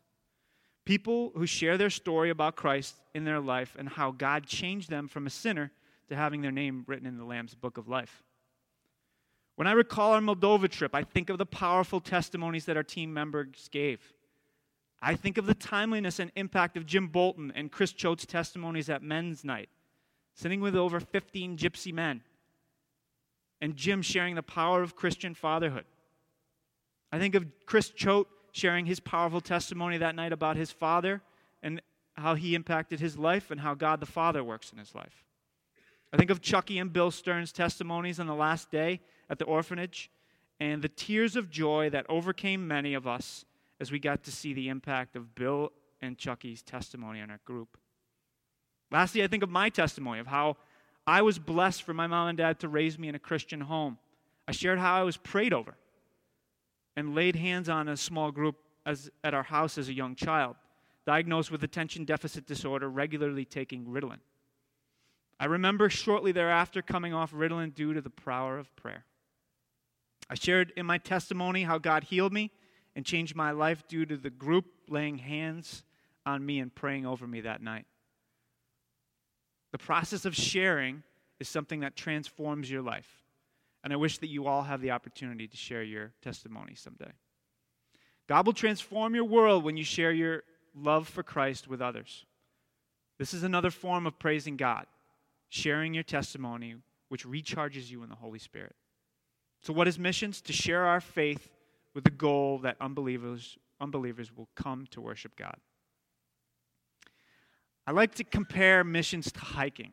People 0.83 1.31
who 1.35 1.45
share 1.45 1.77
their 1.77 1.91
story 1.91 2.31
about 2.31 2.55
Christ 2.55 2.95
in 3.13 3.23
their 3.23 3.39
life 3.39 3.75
and 3.77 3.87
how 3.87 4.09
God 4.09 4.47
changed 4.47 4.89
them 4.89 5.07
from 5.07 5.27
a 5.27 5.29
sinner 5.29 5.71
to 6.09 6.15
having 6.15 6.41
their 6.41 6.51
name 6.51 6.85
written 6.87 7.05
in 7.05 7.19
the 7.19 7.23
Lamb's 7.23 7.53
book 7.53 7.77
of 7.77 7.87
life. 7.87 8.23
When 9.55 9.67
I 9.67 9.73
recall 9.73 10.13
our 10.13 10.21
Moldova 10.21 10.71
trip, 10.71 10.95
I 10.95 11.03
think 11.03 11.29
of 11.29 11.37
the 11.37 11.45
powerful 11.45 11.99
testimonies 11.99 12.65
that 12.65 12.77
our 12.77 12.83
team 12.83 13.13
members 13.13 13.69
gave. 13.71 14.01
I 15.03 15.13
think 15.13 15.37
of 15.37 15.45
the 15.45 15.53
timeliness 15.53 16.17
and 16.17 16.31
impact 16.35 16.77
of 16.77 16.87
Jim 16.87 17.09
Bolton 17.09 17.51
and 17.53 17.71
Chris 17.71 17.93
Choate's 17.93 18.25
testimonies 18.25 18.89
at 18.89 19.03
men's 19.03 19.43
night, 19.43 19.69
sitting 20.33 20.61
with 20.61 20.75
over 20.75 20.99
15 20.99 21.57
gypsy 21.57 21.93
men, 21.93 22.21
and 23.59 23.75
Jim 23.75 24.01
sharing 24.01 24.35
the 24.35 24.43
power 24.43 24.81
of 24.81 24.95
Christian 24.95 25.33
fatherhood. 25.33 25.85
I 27.11 27.19
think 27.19 27.35
of 27.35 27.45
Chris 27.65 27.89
Choate 27.89 28.27
sharing 28.51 28.85
his 28.85 28.99
powerful 28.99 29.41
testimony 29.41 29.97
that 29.97 30.15
night 30.15 30.33
about 30.33 30.57
his 30.57 30.71
father 30.71 31.21
and 31.61 31.81
how 32.15 32.35
he 32.35 32.55
impacted 32.55 32.99
his 32.99 33.17
life 33.17 33.51
and 33.51 33.61
how 33.61 33.73
God 33.73 33.99
the 33.99 34.05
Father 34.05 34.43
works 34.43 34.71
in 34.71 34.77
his 34.77 34.93
life. 34.93 35.25
I 36.13 36.17
think 36.17 36.29
of 36.29 36.41
Chucky 36.41 36.77
and 36.77 36.91
Bill 36.91 37.11
Stearns' 37.11 37.53
testimonies 37.53 38.19
on 38.19 38.27
the 38.27 38.35
last 38.35 38.69
day 38.69 38.99
at 39.29 39.39
the 39.39 39.45
orphanage 39.45 40.11
and 40.59 40.81
the 40.81 40.89
tears 40.89 41.35
of 41.35 41.49
joy 41.49 41.89
that 41.89 42.05
overcame 42.09 42.67
many 42.67 42.93
of 42.93 43.07
us 43.07 43.45
as 43.79 43.91
we 43.91 43.99
got 43.99 44.23
to 44.23 44.31
see 44.31 44.53
the 44.53 44.69
impact 44.69 45.15
of 45.15 45.33
Bill 45.33 45.71
and 46.01 46.17
Chucky's 46.17 46.61
testimony 46.61 47.19
in 47.19 47.31
our 47.31 47.39
group. 47.45 47.77
Lastly, 48.91 49.23
I 49.23 49.27
think 49.27 49.43
of 49.43 49.49
my 49.49 49.69
testimony 49.69 50.19
of 50.19 50.27
how 50.27 50.57
I 51.07 51.21
was 51.21 51.39
blessed 51.39 51.83
for 51.83 51.93
my 51.93 52.07
mom 52.07 52.27
and 52.27 52.37
dad 52.37 52.59
to 52.59 52.67
raise 52.67 52.99
me 52.99 53.07
in 53.07 53.15
a 53.15 53.19
Christian 53.19 53.61
home. 53.61 53.97
I 54.47 54.51
shared 54.51 54.79
how 54.79 54.95
I 54.99 55.03
was 55.03 55.17
prayed 55.17 55.53
over 55.53 55.75
and 56.95 57.15
laid 57.15 57.35
hands 57.35 57.69
on 57.69 57.87
a 57.87 57.95
small 57.95 58.31
group 58.31 58.57
as, 58.85 59.09
at 59.23 59.33
our 59.33 59.43
house 59.43 59.77
as 59.77 59.87
a 59.87 59.93
young 59.93 60.15
child, 60.15 60.55
diagnosed 61.05 61.51
with 61.51 61.63
attention 61.63 62.05
deficit 62.05 62.45
disorder, 62.45 62.89
regularly 62.89 63.45
taking 63.45 63.85
Ritalin. 63.85 64.19
I 65.39 65.45
remember 65.45 65.89
shortly 65.89 66.31
thereafter 66.31 66.81
coming 66.81 67.13
off 67.13 67.33
Ritalin 67.33 67.73
due 67.73 67.93
to 67.93 68.01
the 68.01 68.09
power 68.09 68.57
of 68.59 68.75
prayer. 68.75 69.05
I 70.29 70.35
shared 70.35 70.71
in 70.75 70.85
my 70.85 70.97
testimony 70.97 71.63
how 71.63 71.77
God 71.77 72.03
healed 72.03 72.33
me 72.33 72.51
and 72.95 73.05
changed 73.05 73.35
my 73.35 73.51
life 73.51 73.87
due 73.87 74.05
to 74.05 74.17
the 74.17 74.29
group 74.29 74.65
laying 74.87 75.17
hands 75.17 75.83
on 76.25 76.45
me 76.45 76.59
and 76.59 76.73
praying 76.73 77.05
over 77.05 77.25
me 77.25 77.41
that 77.41 77.61
night. 77.61 77.85
The 79.71 79.77
process 79.77 80.25
of 80.25 80.35
sharing 80.35 81.03
is 81.39 81.47
something 81.47 81.79
that 81.81 81.95
transforms 81.95 82.69
your 82.69 82.81
life. 82.81 83.23
And 83.83 83.91
I 83.91 83.95
wish 83.95 84.19
that 84.19 84.29
you 84.29 84.47
all 84.47 84.63
have 84.63 84.81
the 84.81 84.91
opportunity 84.91 85.47
to 85.47 85.57
share 85.57 85.83
your 85.83 86.13
testimony 86.21 86.75
someday. 86.75 87.11
God 88.27 88.45
will 88.45 88.53
transform 88.53 89.15
your 89.15 89.25
world 89.25 89.63
when 89.63 89.77
you 89.77 89.83
share 89.83 90.11
your 90.11 90.43
love 90.75 91.07
for 91.07 91.23
Christ 91.23 91.67
with 91.67 91.81
others. 91.81 92.25
This 93.17 93.33
is 93.33 93.43
another 93.43 93.71
form 93.71 94.05
of 94.05 94.19
praising 94.19 94.55
God, 94.55 94.85
sharing 95.49 95.93
your 95.93 96.03
testimony, 96.03 96.75
which 97.09 97.25
recharges 97.25 97.89
you 97.89 98.03
in 98.03 98.09
the 98.09 98.15
Holy 98.15 98.39
Spirit. 98.39 98.75
So, 99.61 99.73
what 99.73 99.87
is 99.87 99.99
missions? 99.99 100.41
To 100.41 100.53
share 100.53 100.85
our 100.85 101.01
faith 101.01 101.51
with 101.93 102.03
the 102.03 102.11
goal 102.11 102.59
that 102.59 102.77
unbelievers, 102.79 103.57
unbelievers 103.79 104.35
will 104.35 104.49
come 104.55 104.87
to 104.91 105.01
worship 105.01 105.35
God. 105.35 105.57
I 107.91 107.93
like 107.93 108.15
to 108.15 108.23
compare 108.23 108.85
missions 108.85 109.33
to 109.33 109.41
hiking, 109.41 109.91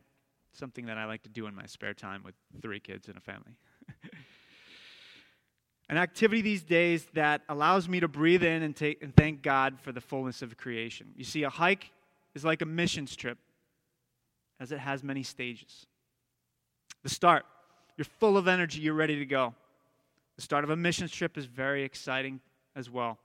something 0.53 0.87
that 0.87 0.97
I 0.97 1.07
like 1.07 1.25
to 1.25 1.29
do 1.29 1.49
in 1.49 1.55
my 1.57 1.67
spare 1.67 1.95
time 1.95 2.23
with 2.23 2.37
three 2.63 2.79
kids 2.79 3.09
and 3.09 3.17
a 3.17 3.21
family. 3.21 3.57
An 5.89 5.97
activity 5.97 6.41
these 6.41 6.63
days 6.63 7.09
that 7.15 7.43
allows 7.49 7.89
me 7.89 7.99
to 7.99 8.07
breathe 8.07 8.45
in 8.45 8.63
and, 8.63 8.77
take, 8.77 9.03
and 9.03 9.13
thank 9.17 9.43
God 9.43 9.81
for 9.81 9.91
the 9.91 10.01
fullness 10.01 10.43
of 10.43 10.57
creation. 10.57 11.09
You 11.17 11.25
see, 11.25 11.43
a 11.43 11.51
hike 11.51 11.91
is 12.37 12.45
like 12.45 12.63
a 12.63 12.67
missions 12.67 13.17
trip, 13.17 13.39
as 14.61 14.71
it 14.71 14.79
has 14.79 15.03
many 15.03 15.25
stages. 15.25 15.87
The 17.03 17.09
start, 17.09 17.47
you're 17.97 18.05
full 18.05 18.37
of 18.37 18.47
energy, 18.47 18.81
you're 18.81 18.95
ready 18.95 19.19
to 19.19 19.27
go. 19.27 19.57
The 20.37 20.43
start 20.43 20.63
of 20.63 20.71
a 20.71 20.77
missions 20.77 21.11
trip 21.11 21.37
is 21.37 21.47
very 21.47 21.83
exciting 21.83 22.39
as 22.77 22.89
well. 22.89 23.19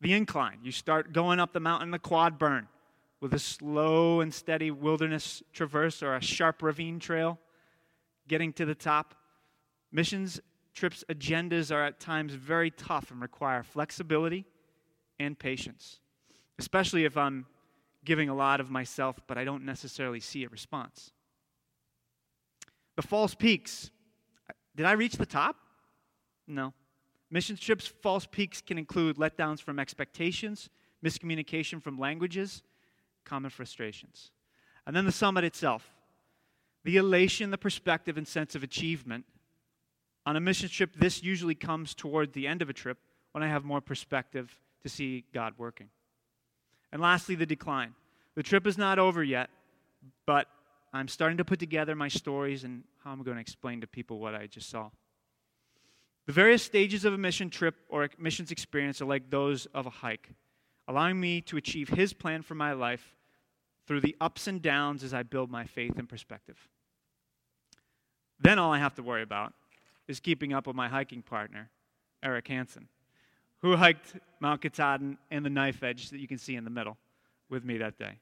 The 0.00 0.12
incline, 0.12 0.58
you 0.64 0.72
start 0.72 1.12
going 1.12 1.38
up 1.38 1.52
the 1.52 1.60
mountain, 1.60 1.92
the 1.92 2.00
quad 2.00 2.36
burn 2.36 2.66
with 3.22 3.32
a 3.32 3.38
slow 3.38 4.20
and 4.20 4.34
steady 4.34 4.72
wilderness 4.72 5.44
traverse 5.52 6.02
or 6.02 6.16
a 6.16 6.20
sharp 6.20 6.60
ravine 6.60 6.98
trail, 6.98 7.38
getting 8.26 8.52
to 8.52 8.64
the 8.64 8.74
top. 8.74 9.14
Missions 9.92 10.40
trips' 10.74 11.04
agendas 11.08 11.72
are 11.72 11.84
at 11.84 12.00
times 12.00 12.34
very 12.34 12.72
tough 12.72 13.12
and 13.12 13.22
require 13.22 13.62
flexibility 13.62 14.44
and 15.20 15.38
patience, 15.38 16.00
especially 16.58 17.04
if 17.04 17.16
I'm 17.16 17.46
giving 18.04 18.28
a 18.28 18.34
lot 18.34 18.58
of 18.58 18.70
myself, 18.70 19.20
but 19.28 19.38
I 19.38 19.44
don't 19.44 19.64
necessarily 19.64 20.18
see 20.18 20.42
a 20.42 20.48
response. 20.48 21.12
The 22.96 23.02
false 23.02 23.36
peaks. 23.36 23.92
Did 24.74 24.84
I 24.84 24.92
reach 24.92 25.14
the 25.14 25.26
top? 25.26 25.54
No. 26.48 26.74
Mission 27.30 27.54
trips' 27.54 27.86
false 27.86 28.26
peaks 28.26 28.60
can 28.60 28.78
include 28.78 29.16
letdowns 29.16 29.62
from 29.62 29.78
expectations, 29.78 30.68
miscommunication 31.04 31.80
from 31.80 32.00
languages, 32.00 32.64
common 33.24 33.50
frustrations. 33.50 34.30
And 34.86 34.94
then 34.96 35.04
the 35.04 35.12
summit 35.12 35.44
itself 35.44 35.88
the 36.84 36.96
elation, 36.96 37.50
the 37.50 37.58
perspective, 37.58 38.18
and 38.18 38.26
sense 38.26 38.54
of 38.54 38.62
achievement. 38.62 39.24
On 40.26 40.36
a 40.36 40.40
mission 40.40 40.68
trip, 40.68 40.90
this 40.96 41.22
usually 41.22 41.54
comes 41.54 41.94
toward 41.94 42.32
the 42.32 42.46
end 42.46 42.60
of 42.60 42.68
a 42.68 42.72
trip 42.72 42.98
when 43.32 43.42
I 43.42 43.48
have 43.48 43.64
more 43.64 43.80
perspective 43.80 44.56
to 44.82 44.88
see 44.88 45.24
God 45.32 45.54
working. 45.58 45.88
And 46.90 47.00
lastly, 47.00 47.34
the 47.34 47.46
decline. 47.46 47.94
The 48.34 48.42
trip 48.42 48.66
is 48.66 48.76
not 48.76 48.98
over 48.98 49.22
yet, 49.22 49.50
but 50.26 50.48
I'm 50.92 51.08
starting 51.08 51.38
to 51.38 51.44
put 51.44 51.58
together 51.58 51.94
my 51.94 52.08
stories 52.08 52.64
and 52.64 52.84
how 53.04 53.12
I'm 53.12 53.22
going 53.22 53.36
to 53.36 53.40
explain 53.40 53.80
to 53.80 53.86
people 53.86 54.18
what 54.18 54.34
I 54.34 54.46
just 54.46 54.68
saw. 54.68 54.90
The 56.26 56.32
various 56.32 56.62
stages 56.62 57.04
of 57.04 57.14
a 57.14 57.18
mission 57.18 57.50
trip 57.50 57.74
or 57.88 58.04
a 58.04 58.08
missions 58.18 58.50
experience 58.50 59.00
are 59.00 59.06
like 59.06 59.30
those 59.30 59.66
of 59.66 59.86
a 59.86 59.90
hike 59.90 60.28
allowing 60.88 61.20
me 61.20 61.40
to 61.42 61.56
achieve 61.56 61.90
His 61.90 62.12
plan 62.12 62.42
for 62.42 62.54
my 62.54 62.72
life 62.72 63.16
through 63.86 64.00
the 64.00 64.16
ups 64.20 64.46
and 64.46 64.62
downs 64.62 65.02
as 65.02 65.12
I 65.12 65.22
build 65.22 65.50
my 65.50 65.64
faith 65.64 65.98
and 65.98 66.08
perspective. 66.08 66.68
Then 68.38 68.58
all 68.58 68.72
I 68.72 68.78
have 68.78 68.94
to 68.96 69.02
worry 69.02 69.22
about 69.22 69.52
is 70.08 70.20
keeping 70.20 70.52
up 70.52 70.66
with 70.66 70.76
my 70.76 70.88
hiking 70.88 71.22
partner, 71.22 71.70
Eric 72.22 72.48
Hansen, 72.48 72.88
who 73.60 73.76
hiked 73.76 74.16
Mount 74.40 74.60
Katahdin 74.60 75.16
and 75.30 75.44
the 75.44 75.50
knife 75.50 75.82
edge 75.82 76.10
that 76.10 76.18
you 76.18 76.28
can 76.28 76.38
see 76.38 76.56
in 76.56 76.64
the 76.64 76.70
middle 76.70 76.96
with 77.48 77.64
me 77.64 77.78
that 77.78 77.98
day. 77.98 78.18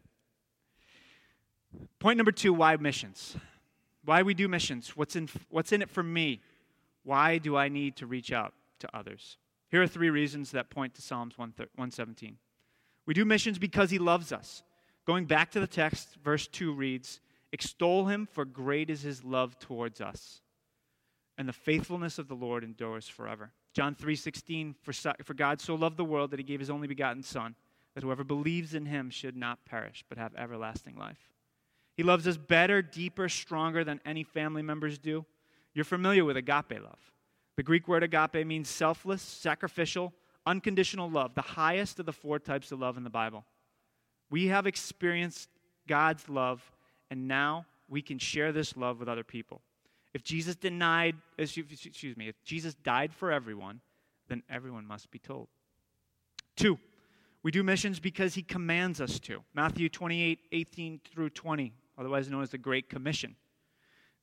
Point 1.99 2.17
number 2.17 2.33
two 2.33 2.52
why 2.52 2.76
missions? 2.76 3.37
Why 4.05 4.23
we 4.23 4.35
do 4.35 4.49
missions? 4.49 4.97
What's 4.97 5.17
in, 5.17 5.29
what's 5.50 5.73
in 5.73 5.83
it 5.83 5.90
for 5.90 6.02
me? 6.02 6.40
Why 7.05 7.38
do 7.38 7.57
I 7.57 7.69
need 7.69 7.97
to 7.97 8.07
reach 8.07 8.33
out 8.33 8.55
to 8.81 8.97
others? 8.97 9.37
Here 9.69 9.83
are 9.83 9.87
three 9.87 10.11
reasons 10.11 10.50
that 10.50 10.69
point 10.69 10.95
to 10.95 11.02
Psalms 11.02 11.38
117. 11.38 12.37
We 13.07 13.14
do 13.14 13.25
missions 13.25 13.59
because 13.59 13.90
he 13.90 13.99
loves 13.99 14.33
us. 14.33 14.62
Going 15.07 15.25
back 15.25 15.50
to 15.52 15.61
the 15.61 15.66
text, 15.66 16.16
verse 16.23 16.47
2 16.47 16.73
reads, 16.73 17.21
Extol 17.52 18.07
him, 18.07 18.28
for 18.30 18.45
great 18.45 18.90
is 18.90 19.02
his 19.02 19.25
love 19.25 19.59
towards 19.59 20.00
us. 20.00 20.42
And 21.37 21.49
the 21.49 21.52
faithfulness 21.52 22.19
of 22.19 22.28
the 22.28 22.35
Lord 22.35 22.62
endures 22.62 23.09
forever. 23.09 23.52
John 23.73 23.95
3:16 23.95 24.75
for, 24.83 24.92
for 25.25 25.35
God 25.35 25.61
so 25.61 25.75
loved 25.75 25.97
the 25.97 26.04
world 26.04 26.30
that 26.33 26.38
he 26.38 26.45
gave 26.45 26.61
his 26.61 26.71
only 26.71 26.88
begotten 26.88 27.23
son 27.23 27.54
that 27.95 28.04
whoever 28.04 28.25
believes 28.25 28.75
in 28.75 28.87
him 28.87 29.11
should 29.11 29.37
not 29.37 29.64
perish 29.64 30.04
but 30.09 30.19
have 30.19 30.35
everlasting 30.35 30.97
life. 30.97 31.30
He 31.97 32.02
loves 32.02 32.26
us 32.26 32.37
better, 32.37 32.83
deeper, 32.83 33.28
stronger 33.28 33.85
than 33.85 34.00
any 34.04 34.23
family 34.23 34.62
members 34.62 34.99
do. 34.99 35.25
You're 35.75 35.85
familiar 35.85 36.25
with 36.25 36.37
agape 36.37 36.83
love. 36.83 37.12
The 37.57 37.62
Greek 37.62 37.88
word 37.88 38.02
agape 38.02 38.47
means 38.47 38.69
selfless, 38.69 39.23
sacrificial, 39.23 40.12
unconditional 40.47 41.11
love, 41.11 41.35
the 41.35 41.42
highest 41.42 41.99
of 41.99 42.06
the 42.06 42.12
four 42.12 42.38
types 42.38 42.73
of 42.73 42.80
love 42.80 42.97
in 42.97 43.04
the 43.04 43.11
Bible. 43.11 43.44
We 44.30 44.47
have 44.47 44.66
experienced 44.66 45.49
God's 45.87 46.28
love, 46.28 46.62
and 47.11 47.26
now 47.26 47.66
we 47.88 48.02
can 48.02 48.18
share 48.18 48.52
this 48.52 48.76
love 48.76 49.00
with 49.00 49.09
other 49.09 49.25
people. 49.25 49.61
If 50.14 50.25
Jesus 50.25 50.56
denied, 50.56 51.16
excuse 51.38 52.16
me, 52.16 52.28
if 52.28 52.42
Jesus 52.44 52.75
died 52.75 53.12
for 53.12 53.30
everyone, 53.30 53.80
then 54.28 54.42
everyone 54.49 54.87
must 54.87 55.11
be 55.11 55.18
told. 55.18 55.49
Two, 56.56 56.78
we 57.42 57.50
do 57.50 57.62
missions 57.62 58.00
because 58.00 58.35
he 58.35 58.42
commands 58.42 59.00
us 59.00 59.18
to. 59.20 59.42
Matthew 59.54 59.88
28, 59.88 60.40
18 60.52 61.00
through 61.12 61.30
20, 61.30 61.73
otherwise 61.99 62.30
known 62.30 62.42
as 62.42 62.50
the 62.50 62.59
Great 62.59 62.88
Commission. 62.88 63.37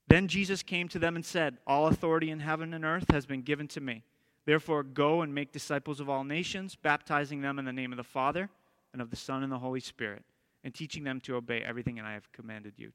Then 0.08 0.28
Jesus 0.28 0.64
came 0.64 0.88
to 0.90 1.00
them 1.00 1.16
and 1.16 1.26
said, 1.26 1.58
All 1.66 1.88
authority 1.88 2.32
in 2.32 2.40
heaven 2.40 2.74
and 2.74 2.86
earth 2.86 3.12
has 3.12 3.26
been 3.26 3.42
given 3.42 3.68
to 3.70 3.82
me. 3.82 4.04
Therefore, 4.48 4.82
go 4.82 5.24
and 5.24 5.36
make 5.36 5.52
disciples 5.52 6.00
of 6.00 6.10
all 6.10 6.24
nations, 6.24 6.74
baptizing 6.74 7.42
them 7.42 7.60
in 7.60 7.66
the 7.66 7.74
name 7.74 7.92
of 7.92 7.98
the 7.98 8.04
Father, 8.04 8.50
and 8.94 9.02
of 9.02 9.10
the 9.10 9.18
Son, 9.18 9.44
and 9.44 9.52
the 9.52 9.60
Holy 9.60 9.82
Spirit, 9.82 10.24
and 10.64 10.74
teaching 10.74 11.04
them 11.04 11.20
to 11.22 11.36
obey 11.36 11.60
everything 11.60 11.96
that 11.96 12.06
I 12.06 12.14
have 12.14 12.32
commanded 12.32 12.76
you. 12.78 12.94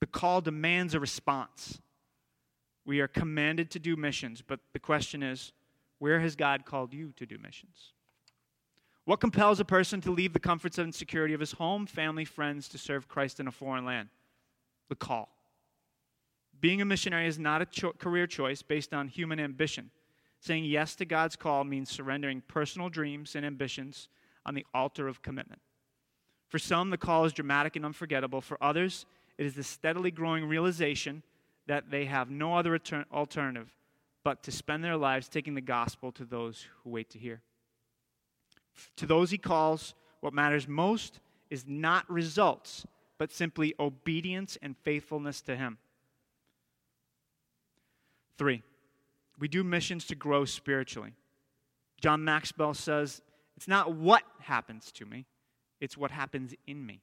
The 0.00 0.06
call 0.06 0.42
demands 0.42 0.92
a 0.92 1.00
response. 1.00 1.80
We 2.84 3.00
are 3.00 3.08
commanded 3.08 3.70
to 3.70 3.78
do 3.78 3.96
missions, 3.96 4.42
but 4.46 4.60
the 4.74 4.78
question 4.78 5.22
is 5.22 5.52
where 6.00 6.20
has 6.20 6.36
God 6.36 6.66
called 6.66 6.92
you 6.92 7.14
to 7.16 7.24
do 7.24 7.38
missions? 7.38 7.94
What 9.06 9.20
compels 9.20 9.58
a 9.58 9.64
person 9.64 10.02
to 10.02 10.10
leave 10.10 10.34
the 10.34 10.38
comforts 10.38 10.76
and 10.76 10.94
security 10.94 11.32
of 11.32 11.40
his 11.40 11.52
home, 11.52 11.86
family, 11.86 12.26
friends 12.26 12.68
to 12.68 12.78
serve 12.78 13.08
Christ 13.08 13.40
in 13.40 13.48
a 13.48 13.52
foreign 13.52 13.86
land? 13.86 14.10
The 14.90 14.96
call. 14.96 15.30
Being 16.60 16.82
a 16.82 16.84
missionary 16.84 17.26
is 17.26 17.38
not 17.38 17.62
a 17.62 17.64
cho- 17.64 17.94
career 17.94 18.26
choice 18.26 18.60
based 18.60 18.92
on 18.92 19.08
human 19.08 19.40
ambition. 19.40 19.90
Saying 20.42 20.64
yes 20.64 20.96
to 20.96 21.04
God's 21.04 21.36
call 21.36 21.62
means 21.62 21.88
surrendering 21.88 22.42
personal 22.48 22.88
dreams 22.88 23.36
and 23.36 23.46
ambitions 23.46 24.08
on 24.44 24.54
the 24.54 24.66
altar 24.74 25.06
of 25.06 25.22
commitment. 25.22 25.62
For 26.48 26.58
some, 26.58 26.90
the 26.90 26.98
call 26.98 27.24
is 27.24 27.32
dramatic 27.32 27.76
and 27.76 27.84
unforgettable. 27.84 28.40
For 28.40 28.58
others, 28.60 29.06
it 29.38 29.46
is 29.46 29.54
the 29.54 29.62
steadily 29.62 30.10
growing 30.10 30.44
realization 30.44 31.22
that 31.68 31.92
they 31.92 32.06
have 32.06 32.28
no 32.28 32.56
other 32.56 32.76
alternative 33.12 33.70
but 34.24 34.42
to 34.42 34.50
spend 34.50 34.82
their 34.82 34.96
lives 34.96 35.28
taking 35.28 35.54
the 35.54 35.60
gospel 35.60 36.10
to 36.10 36.24
those 36.24 36.66
who 36.82 36.90
wait 36.90 37.08
to 37.10 37.18
hear. 37.18 37.40
To 38.96 39.06
those 39.06 39.30
he 39.30 39.38
calls, 39.38 39.94
what 40.22 40.34
matters 40.34 40.66
most 40.66 41.20
is 41.50 41.64
not 41.68 42.10
results, 42.10 42.84
but 43.16 43.30
simply 43.30 43.74
obedience 43.78 44.58
and 44.60 44.76
faithfulness 44.82 45.40
to 45.42 45.54
him. 45.54 45.78
Three, 48.38 48.62
We 49.42 49.48
do 49.48 49.64
missions 49.64 50.04
to 50.06 50.14
grow 50.14 50.44
spiritually. 50.44 51.14
John 52.00 52.22
Maxwell 52.22 52.74
says, 52.74 53.22
It's 53.56 53.66
not 53.66 53.92
what 53.92 54.22
happens 54.38 54.92
to 54.92 55.04
me, 55.04 55.26
it's 55.80 55.96
what 55.96 56.12
happens 56.12 56.54
in 56.68 56.86
me. 56.86 57.00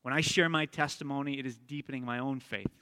When 0.00 0.14
I 0.14 0.22
share 0.22 0.48
my 0.48 0.64
testimony, 0.64 1.38
it 1.38 1.44
is 1.44 1.58
deepening 1.58 2.02
my 2.02 2.18
own 2.18 2.40
faith. 2.40 2.72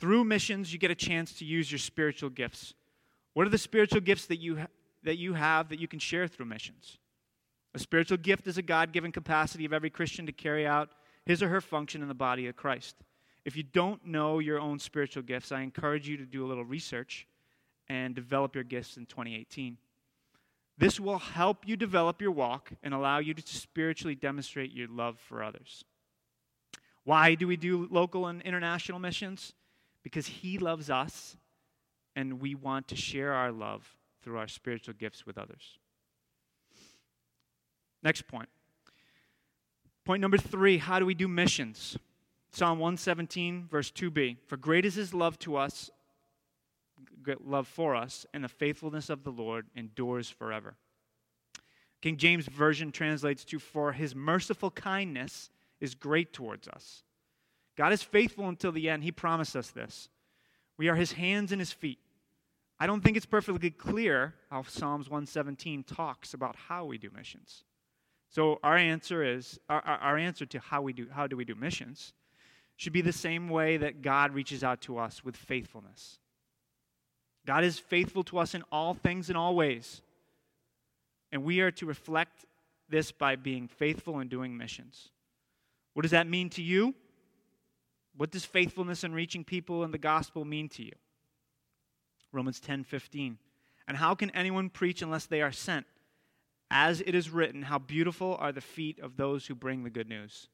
Through 0.00 0.24
missions, 0.24 0.72
you 0.72 0.80
get 0.80 0.90
a 0.90 0.96
chance 0.96 1.34
to 1.34 1.44
use 1.44 1.70
your 1.70 1.78
spiritual 1.78 2.30
gifts. 2.30 2.74
What 3.34 3.46
are 3.46 3.50
the 3.50 3.58
spiritual 3.58 4.00
gifts 4.00 4.26
that 4.26 4.40
you, 4.40 4.56
ha- 4.56 4.66
that 5.04 5.16
you 5.16 5.34
have 5.34 5.68
that 5.68 5.78
you 5.78 5.86
can 5.86 6.00
share 6.00 6.26
through 6.26 6.46
missions? 6.46 6.98
A 7.74 7.78
spiritual 7.78 8.18
gift 8.18 8.48
is 8.48 8.58
a 8.58 8.62
God 8.62 8.90
given 8.90 9.12
capacity 9.12 9.64
of 9.64 9.72
every 9.72 9.88
Christian 9.88 10.26
to 10.26 10.32
carry 10.32 10.66
out 10.66 10.88
his 11.26 11.44
or 11.44 11.48
her 11.48 11.60
function 11.60 12.02
in 12.02 12.08
the 12.08 12.14
body 12.14 12.48
of 12.48 12.56
Christ. 12.56 12.96
If 13.44 13.56
you 13.56 13.62
don't 13.62 14.06
know 14.06 14.38
your 14.38 14.58
own 14.58 14.78
spiritual 14.78 15.22
gifts, 15.22 15.52
I 15.52 15.60
encourage 15.60 16.08
you 16.08 16.16
to 16.16 16.24
do 16.24 16.44
a 16.44 16.48
little 16.48 16.64
research 16.64 17.26
and 17.88 18.14
develop 18.14 18.54
your 18.54 18.64
gifts 18.64 18.96
in 18.96 19.06
2018. 19.06 19.76
This 20.76 20.98
will 20.98 21.18
help 21.18 21.66
you 21.66 21.76
develop 21.76 22.20
your 22.20 22.30
walk 22.30 22.72
and 22.82 22.94
allow 22.94 23.18
you 23.18 23.34
to 23.34 23.42
spiritually 23.46 24.14
demonstrate 24.14 24.72
your 24.72 24.88
love 24.88 25.18
for 25.18 25.42
others. 25.42 25.84
Why 27.04 27.34
do 27.34 27.46
we 27.46 27.56
do 27.56 27.86
local 27.90 28.26
and 28.26 28.40
international 28.42 28.98
missions? 28.98 29.52
Because 30.02 30.26
He 30.26 30.58
loves 30.58 30.90
us, 30.90 31.36
and 32.16 32.40
we 32.40 32.54
want 32.54 32.88
to 32.88 32.96
share 32.96 33.32
our 33.32 33.52
love 33.52 33.96
through 34.22 34.38
our 34.38 34.48
spiritual 34.48 34.94
gifts 34.94 35.26
with 35.26 35.36
others. 35.36 35.78
Next 38.02 38.26
point. 38.26 38.48
Point 40.04 40.20
number 40.20 40.38
three 40.38 40.78
how 40.78 40.98
do 40.98 41.06
we 41.06 41.14
do 41.14 41.28
missions? 41.28 41.98
Psalm 42.54 42.78
117, 42.78 43.66
verse 43.68 43.90
2b. 43.90 44.36
For 44.46 44.56
great 44.56 44.84
is 44.84 44.94
his 44.94 45.12
love 45.12 45.36
to 45.40 45.56
us, 45.56 45.90
love 47.44 47.66
for 47.66 47.96
us, 47.96 48.26
and 48.32 48.44
the 48.44 48.48
faithfulness 48.48 49.10
of 49.10 49.24
the 49.24 49.32
Lord 49.32 49.66
endures 49.74 50.30
forever. 50.30 50.76
King 52.00 52.16
James 52.16 52.46
Version 52.46 52.92
translates 52.92 53.44
to, 53.46 53.58
For 53.58 53.90
his 53.90 54.14
merciful 54.14 54.70
kindness 54.70 55.50
is 55.80 55.96
great 55.96 56.32
towards 56.32 56.68
us. 56.68 57.02
God 57.76 57.92
is 57.92 58.04
faithful 58.04 58.48
until 58.48 58.70
the 58.70 58.88
end. 58.88 59.02
He 59.02 59.10
promised 59.10 59.56
us 59.56 59.72
this. 59.72 60.08
We 60.78 60.88
are 60.88 60.94
his 60.94 61.10
hands 61.10 61.50
and 61.50 61.60
his 61.60 61.72
feet. 61.72 61.98
I 62.78 62.86
don't 62.86 63.00
think 63.00 63.16
it's 63.16 63.26
perfectly 63.26 63.70
clear 63.72 64.34
how 64.48 64.62
Psalms 64.62 65.10
117 65.10 65.82
talks 65.82 66.34
about 66.34 66.54
how 66.54 66.84
we 66.84 66.98
do 66.98 67.10
missions. 67.12 67.64
So 68.28 68.60
our 68.62 68.76
answer 68.76 69.24
is 69.24 69.58
our, 69.68 69.82
our 69.82 70.16
answer 70.16 70.46
to 70.46 70.60
how 70.60 70.82
we 70.82 70.92
do 70.92 71.08
how 71.10 71.26
do 71.26 71.36
we 71.36 71.44
do 71.44 71.56
missions 71.56 72.12
should 72.76 72.92
be 72.92 73.02
the 73.02 73.12
same 73.12 73.48
way 73.48 73.76
that 73.76 74.02
God 74.02 74.34
reaches 74.34 74.64
out 74.64 74.80
to 74.82 74.98
us 74.98 75.24
with 75.24 75.36
faithfulness. 75.36 76.18
God 77.46 77.64
is 77.64 77.78
faithful 77.78 78.24
to 78.24 78.38
us 78.38 78.54
in 78.54 78.62
all 78.72 78.94
things 78.94 79.28
and 79.28 79.36
all 79.36 79.54
ways. 79.54 80.02
And 81.30 81.44
we 81.44 81.60
are 81.60 81.70
to 81.72 81.86
reflect 81.86 82.46
this 82.88 83.12
by 83.12 83.36
being 83.36 83.68
faithful 83.68 84.18
and 84.18 84.30
doing 84.30 84.56
missions. 84.56 85.10
What 85.92 86.02
does 86.02 86.10
that 86.12 86.26
mean 86.26 86.50
to 86.50 86.62
you? 86.62 86.94
What 88.16 88.30
does 88.30 88.44
faithfulness 88.44 89.04
in 89.04 89.12
reaching 89.12 89.44
people 89.44 89.84
in 89.84 89.90
the 89.90 89.98
gospel 89.98 90.44
mean 90.44 90.68
to 90.70 90.84
you? 90.84 90.92
Romans 92.32 92.60
10 92.60 92.84
15. 92.84 93.38
And 93.86 93.96
how 93.96 94.14
can 94.14 94.30
anyone 94.30 94.70
preach 94.70 95.02
unless 95.02 95.26
they 95.26 95.42
are 95.42 95.52
sent? 95.52 95.86
As 96.70 97.00
it 97.00 97.14
is 97.14 97.30
written, 97.30 97.62
how 97.62 97.78
beautiful 97.78 98.36
are 98.40 98.50
the 98.50 98.60
feet 98.60 98.98
of 98.98 99.16
those 99.16 99.46
who 99.46 99.54
bring 99.54 99.84
the 99.84 99.90
good 99.90 100.08
news. 100.08 100.48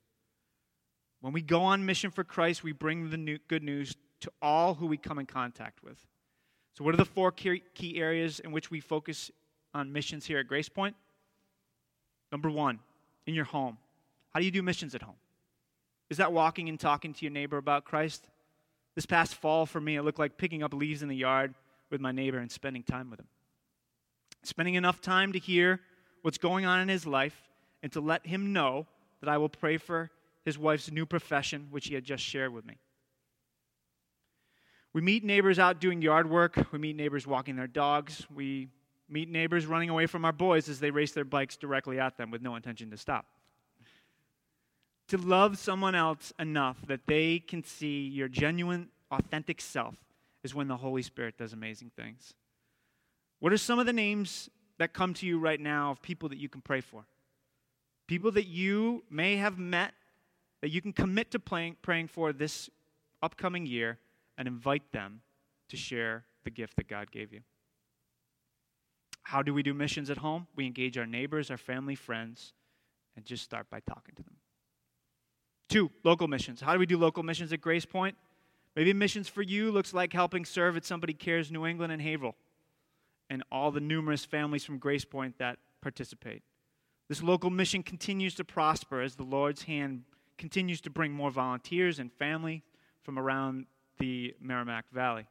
When 1.21 1.33
we 1.33 1.43
go 1.43 1.63
on 1.63 1.85
mission 1.85 2.11
for 2.11 2.25
Christ, 2.25 2.65
we 2.65 2.73
bring 2.73 3.11
the 3.11 3.17
new, 3.17 3.39
good 3.49 3.63
news 3.63 3.95
to 4.21 4.33
all 4.41 4.75
who 4.75 4.87
we 4.87 4.97
come 4.97 5.19
in 5.19 5.27
contact 5.27 5.83
with. 5.83 5.99
So, 6.75 6.85
what 6.85 6.95
are 6.95 6.99
the 6.99 7.05
four 7.05 7.31
key 7.33 7.63
areas 7.97 8.41
in 8.41 8.53
which 8.53 8.71
we 8.71 8.81
focus 8.81 9.31
on 9.75 9.93
missions 9.93 10.27
here 10.27 10.39
at 10.39 10.47
Grace 10.47 10.69
Point? 10.69 10.97
Number 12.33 12.51
one, 12.51 12.79
in 13.27 13.35
your 13.35 13.45
home. 13.45 13.77
How 14.33 14.41
do 14.41 14.47
you 14.47 14.53
do 14.53 14.63
missions 14.63 14.95
at 14.95 15.03
home? 15.03 15.17
Is 16.09 16.19
that 16.19 16.33
walking 16.33 16.69
and 16.69 16.79
talking 16.79 17.13
to 17.13 17.25
your 17.25 17.33
neighbor 17.33 17.57
about 17.57 17.85
Christ? 17.85 18.27
This 18.95 19.07
past 19.07 19.35
fall 19.35 19.67
for 19.67 19.81
me, 19.81 19.97
it 19.97 20.03
looked 20.03 20.19
like 20.19 20.37
picking 20.37 20.63
up 20.63 20.73
leaves 20.73 21.03
in 21.03 21.09
the 21.09 21.17
yard 21.17 21.55
with 21.91 22.01
my 22.01 22.13
neighbor 22.13 22.39
and 22.39 22.51
spending 22.51 22.83
time 22.83 23.11
with 23.11 23.21
him. 23.21 23.29
Spending 24.43 24.75
enough 24.75 25.01
time 25.01 25.33
to 25.33 25.39
hear 25.39 25.81
what's 26.23 26.39
going 26.39 26.65
on 26.65 26.81
in 26.81 26.89
his 26.89 27.07
life 27.07 27.49
and 27.83 27.93
to 27.93 28.01
let 28.01 28.27
him 28.27 28.53
know 28.53 28.87
that 29.21 29.29
I 29.29 29.39
will 29.39 29.49
pray 29.49 29.77
for 29.77 30.11
his 30.45 30.59
wife's 30.59 30.91
new 30.91 31.07
profession, 31.07 31.69
which 31.71 31.89
he 31.89 31.95
had 31.95 32.05
just 32.05 32.25
shared 32.25 32.53
with 32.53 32.65
me. 32.65 32.79
We 34.93 35.01
meet 35.01 35.25
neighbors 35.25 35.59
out 35.59 35.81
doing 35.81 36.03
yard 36.03 36.29
work. 36.29 36.73
We 36.73 36.79
meet 36.79 36.97
neighbors 36.97 37.27
walking 37.27 37.57
their 37.57 37.69
dogs. 37.69 38.27
We 38.35 38.69
meet 39.09 39.29
neighbors 39.29 39.67
running 39.67 39.89
away 39.89 40.07
from 40.07 40.25
our 40.25 40.33
boys 40.33 40.69
as 40.69 40.81
they 40.81 40.91
race 40.91 41.13
their 41.13 41.25
bikes 41.25 41.57
directly 41.57 42.01
at 42.01 42.17
them 42.17 42.31
with 42.31 42.43
no 42.43 42.57
intention 42.57 42.91
to 42.91 42.97
stop. 42.97 43.27
To 45.09 45.19
love 45.19 45.59
someone 45.59 45.95
else 45.95 46.33
enough 46.39 46.79
that 46.87 47.07
they 47.07 47.41
can 47.41 47.65
see 47.65 48.09
your 48.09 48.29
genuine, 48.29 48.89
authentic 49.11 49.61
self 49.61 49.97
is 50.43 50.55
when 50.55 50.69
the 50.69 50.77
Holy 50.77 51.03
Spirit 51.03 51.37
does 51.37 51.53
amazing 51.53 51.91
things. 51.97 52.35
What 53.41 53.53
are 53.53 53.59
some 53.59 53.79
of 53.79 53.87
the 53.87 53.93
names 53.93 54.49
that 54.79 54.93
come 54.93 55.15
to 55.15 55.27
you 55.27 55.39
right 55.39 55.61
now 55.61 55.91
of 55.91 56.03
people 56.03 56.29
that 56.29 56.39
you 56.39 56.49
can 56.49 56.61
pray 56.61 56.81
for? 56.81 57.05
People 58.07 58.31
that 58.33 58.47
you 58.47 59.05
may 59.11 59.37
have 59.37 59.59
met 59.59 59.95
that 60.61 60.71
you 60.71 60.81
can 60.81 60.93
commit 60.93 61.31
to 61.31 61.39
praying, 61.39 61.77
praying 61.83 62.09
for 62.09 62.33
this 62.33 62.69
upcoming 63.23 63.67
year 63.67 63.99
and 64.37 64.47
invite 64.47 64.93
them 64.93 65.21
to 65.69 65.77
share 65.77 66.25
the 66.45 66.51
gift 66.51 66.77
that 66.77 66.89
God 66.89 67.11
gave 67.11 67.33
you. 67.33 67.41
How 69.23 69.43
do 69.43 69.55
we 69.55 69.63
do 69.63 69.75
missions 69.75 70.11
at 70.11 70.19
home? 70.19 70.47
We 70.57 70.67
engage 70.67 70.99
our 70.99 71.07
neighbors, 71.07 71.51
our 71.51 71.57
family, 71.57 71.95
friends, 71.95 72.53
and 73.17 73.25
just 73.25 73.45
start 73.45 73.71
by 73.71 73.81
talking 73.81 74.15
to 74.17 74.23
them. 74.23 74.37
Two, 75.69 75.91
local 76.03 76.27
missions. 76.27 76.61
How 76.61 76.73
do 76.73 76.79
we 76.79 76.87
do 76.87 76.99
local 76.99 77.23
missions 77.23 77.53
at 77.53 77.61
Grace 77.61 77.85
Point? 77.85 78.17
Maybe 78.75 78.93
missions 78.93 79.29
for 79.29 79.43
you 79.43 79.71
looks 79.71 79.95
like 79.95 80.13
helping 80.13 80.45
serve 80.45 80.77
at 80.77 80.85
Somebody 80.85 81.13
Cares 81.13 81.51
New 81.51 81.67
England 81.67 81.93
and 81.93 82.03
Haverhill 82.03 82.35
and 83.29 83.45
all 83.53 83.71
the 83.71 83.81
numerous 83.81 84.25
families 84.25 84.65
from 84.65 84.79
Grace 84.79 85.05
Point 85.05 85.39
that 85.39 85.59
participate. 85.81 86.43
This 87.09 87.23
local 87.23 87.51
mission 87.51 87.83
continues 87.83 88.35
to 88.37 88.45
prosper 88.45 89.01
as 89.01 89.15
the 89.15 89.23
Lord's 89.23 89.65
hand 89.65 90.03
continues 90.41 90.81
to 90.81 90.91
bring 90.91 91.13
more 91.13 91.31
volunteers 91.31 91.99
and 91.99 92.11
family 92.11 92.65
from 93.03 93.19
around 93.19 93.67
the 93.99 94.35
Merrimack 94.41 94.91
Valley. 94.91 95.27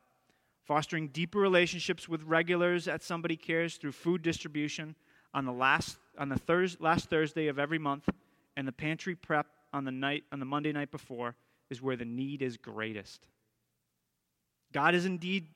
Fostering 0.64 1.08
deeper 1.08 1.40
relationships 1.40 2.08
with 2.08 2.24
regulars 2.24 2.88
at 2.88 3.02
Somebody 3.02 3.36
Cares 3.36 3.78
through 3.78 3.92
food 3.92 4.22
distribution 4.22 4.96
on 5.34 5.46
the 5.46 5.52
last, 5.52 5.98
on 6.20 6.30
the 6.30 6.38
thurs, 6.38 6.78
last 6.80 7.10
Thursday 7.10 7.48
of 7.48 7.58
every 7.58 7.80
month 7.80 8.08
and 8.56 8.68
the 8.68 8.72
pantry 8.72 9.16
prep 9.16 9.48
on 9.74 9.84
the, 9.84 9.92
night, 9.92 10.26
on 10.32 10.40
the 10.40 10.46
Monday 10.46 10.72
night 10.72 10.92
before 10.92 11.36
is 11.72 11.82
where 11.82 11.96
the 11.96 12.06
need 12.06 12.44
is 12.44 12.56
greatest. 12.56 13.28
God 14.72 14.94
is 14.94 15.06
indeed 15.06 15.48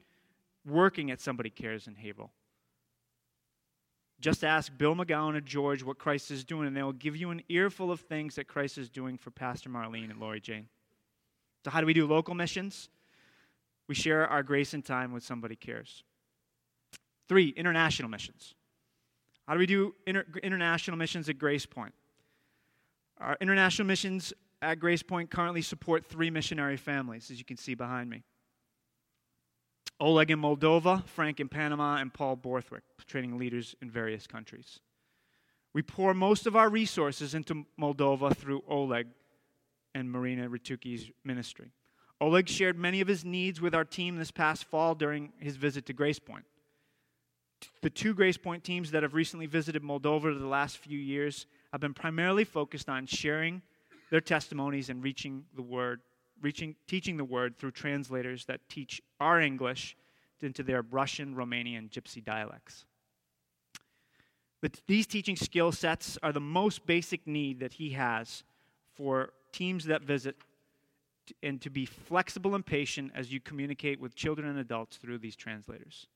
working 0.65 1.11
at 1.11 1.21
Somebody 1.21 1.51
Cares 1.51 1.85
in 1.85 1.93
Haverhill. 1.93 2.31
Just 4.19 4.43
ask 4.43 4.71
Bill 4.77 4.95
McGowan 4.95 5.35
or 5.35 5.41
George 5.41 5.83
what 5.83 5.97
Christ 5.97 6.31
is 6.31 6.43
doing, 6.43 6.67
and 6.67 6.75
they 6.75 6.83
will 6.83 6.93
give 6.93 7.15
you 7.17 7.31
an 7.31 7.41
earful 7.49 7.91
of 7.91 7.99
things 7.99 8.35
that 8.35 8.47
Christ 8.47 8.77
is 8.77 8.89
doing 8.89 9.17
for 9.17 9.31
Pastor 9.31 9.69
Marlene 9.69 10.09
and 10.09 10.19
Lori 10.19 10.39
Jane. 10.39 10.67
So, 11.65 11.71
how 11.71 11.81
do 11.81 11.85
we 11.87 11.93
do 11.93 12.05
local 12.07 12.33
missions? 12.33 12.89
We 13.87 13.95
share 13.95 14.27
our 14.27 14.43
grace 14.43 14.73
and 14.73 14.83
time 14.83 15.11
with 15.11 15.23
somebody 15.23 15.55
cares. 15.55 16.03
Three, 17.27 17.49
international 17.49 18.09
missions. 18.09 18.53
How 19.47 19.53
do 19.53 19.59
we 19.59 19.65
do 19.65 19.93
inter- 20.07 20.25
international 20.41 20.97
missions 20.97 21.27
at 21.27 21.37
Grace 21.37 21.65
Point? 21.65 21.93
Our 23.19 23.37
international 23.41 23.87
missions 23.87 24.33
at 24.61 24.79
Grace 24.79 25.03
Point 25.03 25.29
currently 25.29 25.61
support 25.61 26.05
three 26.05 26.29
missionary 26.29 26.77
families, 26.77 27.29
as 27.29 27.39
you 27.39 27.45
can 27.45 27.57
see 27.57 27.75
behind 27.75 28.09
me. 28.09 28.23
Oleg 29.99 30.31
in 30.31 30.39
Moldova, 30.39 31.05
Frank 31.05 31.39
in 31.39 31.47
Panama, 31.47 31.97
and 31.97 32.13
Paul 32.13 32.35
Borthwick, 32.35 32.83
training 33.05 33.37
leaders 33.37 33.75
in 33.81 33.89
various 33.89 34.27
countries. 34.27 34.79
We 35.73 35.81
pour 35.81 36.13
most 36.13 36.45
of 36.45 36.55
our 36.55 36.69
resources 36.69 37.33
into 37.33 37.65
Moldova 37.79 38.35
through 38.35 38.63
Oleg 38.67 39.07
and 39.95 40.11
Marina 40.11 40.49
Rituki's 40.49 41.09
ministry. 41.23 41.71
Oleg 42.21 42.47
shared 42.47 42.77
many 42.77 43.01
of 43.01 43.07
his 43.07 43.25
needs 43.25 43.59
with 43.59 43.75
our 43.75 43.83
team 43.83 44.17
this 44.17 44.31
past 44.31 44.65
fall 44.65 44.95
during 44.95 45.33
his 45.39 45.55
visit 45.55 45.85
to 45.87 45.93
Grace 45.93 46.19
Point. 46.19 46.45
The 47.81 47.89
two 47.89 48.13
Grace 48.13 48.37
Point 48.37 48.63
teams 48.63 48.91
that 48.91 49.03
have 49.03 49.13
recently 49.13 49.45
visited 49.45 49.83
Moldova 49.83 50.37
the 50.37 50.47
last 50.47 50.77
few 50.77 50.97
years 50.97 51.47
have 51.71 51.81
been 51.81 51.93
primarily 51.93 52.43
focused 52.43 52.89
on 52.89 53.05
sharing 53.07 53.61
their 54.09 54.21
testimonies 54.21 54.89
and 54.89 55.03
reaching 55.03 55.45
the 55.55 55.61
word 55.61 56.01
reaching, 56.43 56.75
teaching 56.85 57.17
the 57.17 57.23
word 57.23 57.57
through 57.57 57.71
translators 57.71 58.45
that 58.45 58.59
teach 58.69 59.01
our 59.19 59.41
English 59.41 59.97
into 60.41 60.61
their 60.61 60.83
Russian, 60.83 61.35
Romanian, 61.35 61.89
Gypsy 61.89 62.23
dialects. 62.23 62.85
But 64.61 64.79
these 64.87 65.07
teaching 65.07 65.35
skill 65.35 65.71
sets 65.71 66.17
are 66.21 66.31
the 66.31 66.39
most 66.39 66.85
basic 66.85 67.25
need 67.25 67.59
that 67.61 67.73
he 67.73 67.91
has 67.91 68.43
for 68.93 69.31
teams 69.51 69.85
that 69.85 70.03
visit 70.03 70.35
and 71.41 71.61
to 71.61 71.69
be 71.69 71.85
flexible 71.85 72.53
and 72.53 72.65
patient 72.65 73.11
as 73.15 73.31
you 73.31 73.39
communicate 73.39 73.99
with 73.99 74.13
children 74.15 74.47
and 74.47 74.59
adults 74.59 74.97
through 74.97 75.17
these 75.17 75.35
translators. 75.35 76.07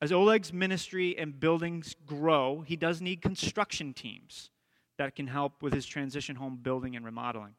As 0.00 0.12
Oleg's 0.12 0.52
ministry 0.52 1.18
and 1.18 1.38
buildings 1.38 1.94
grow, 2.06 2.62
he 2.66 2.76
does 2.76 3.02
need 3.02 3.20
construction 3.20 3.92
teams 3.92 4.50
that 4.96 5.14
can 5.14 5.26
help 5.26 5.62
with 5.62 5.72
his 5.72 5.86
transition 5.86 6.36
home 6.36 6.58
building 6.62 6.96
and 6.96 7.04
remodeling. 7.04 7.54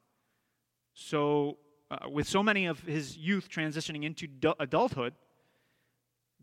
So, 1.02 1.58
uh, 1.90 2.10
with 2.10 2.28
so 2.28 2.44
many 2.44 2.66
of 2.66 2.82
his 2.82 3.18
youth 3.18 3.50
transitioning 3.50 4.04
into 4.04 4.28
adulthood, 4.60 5.14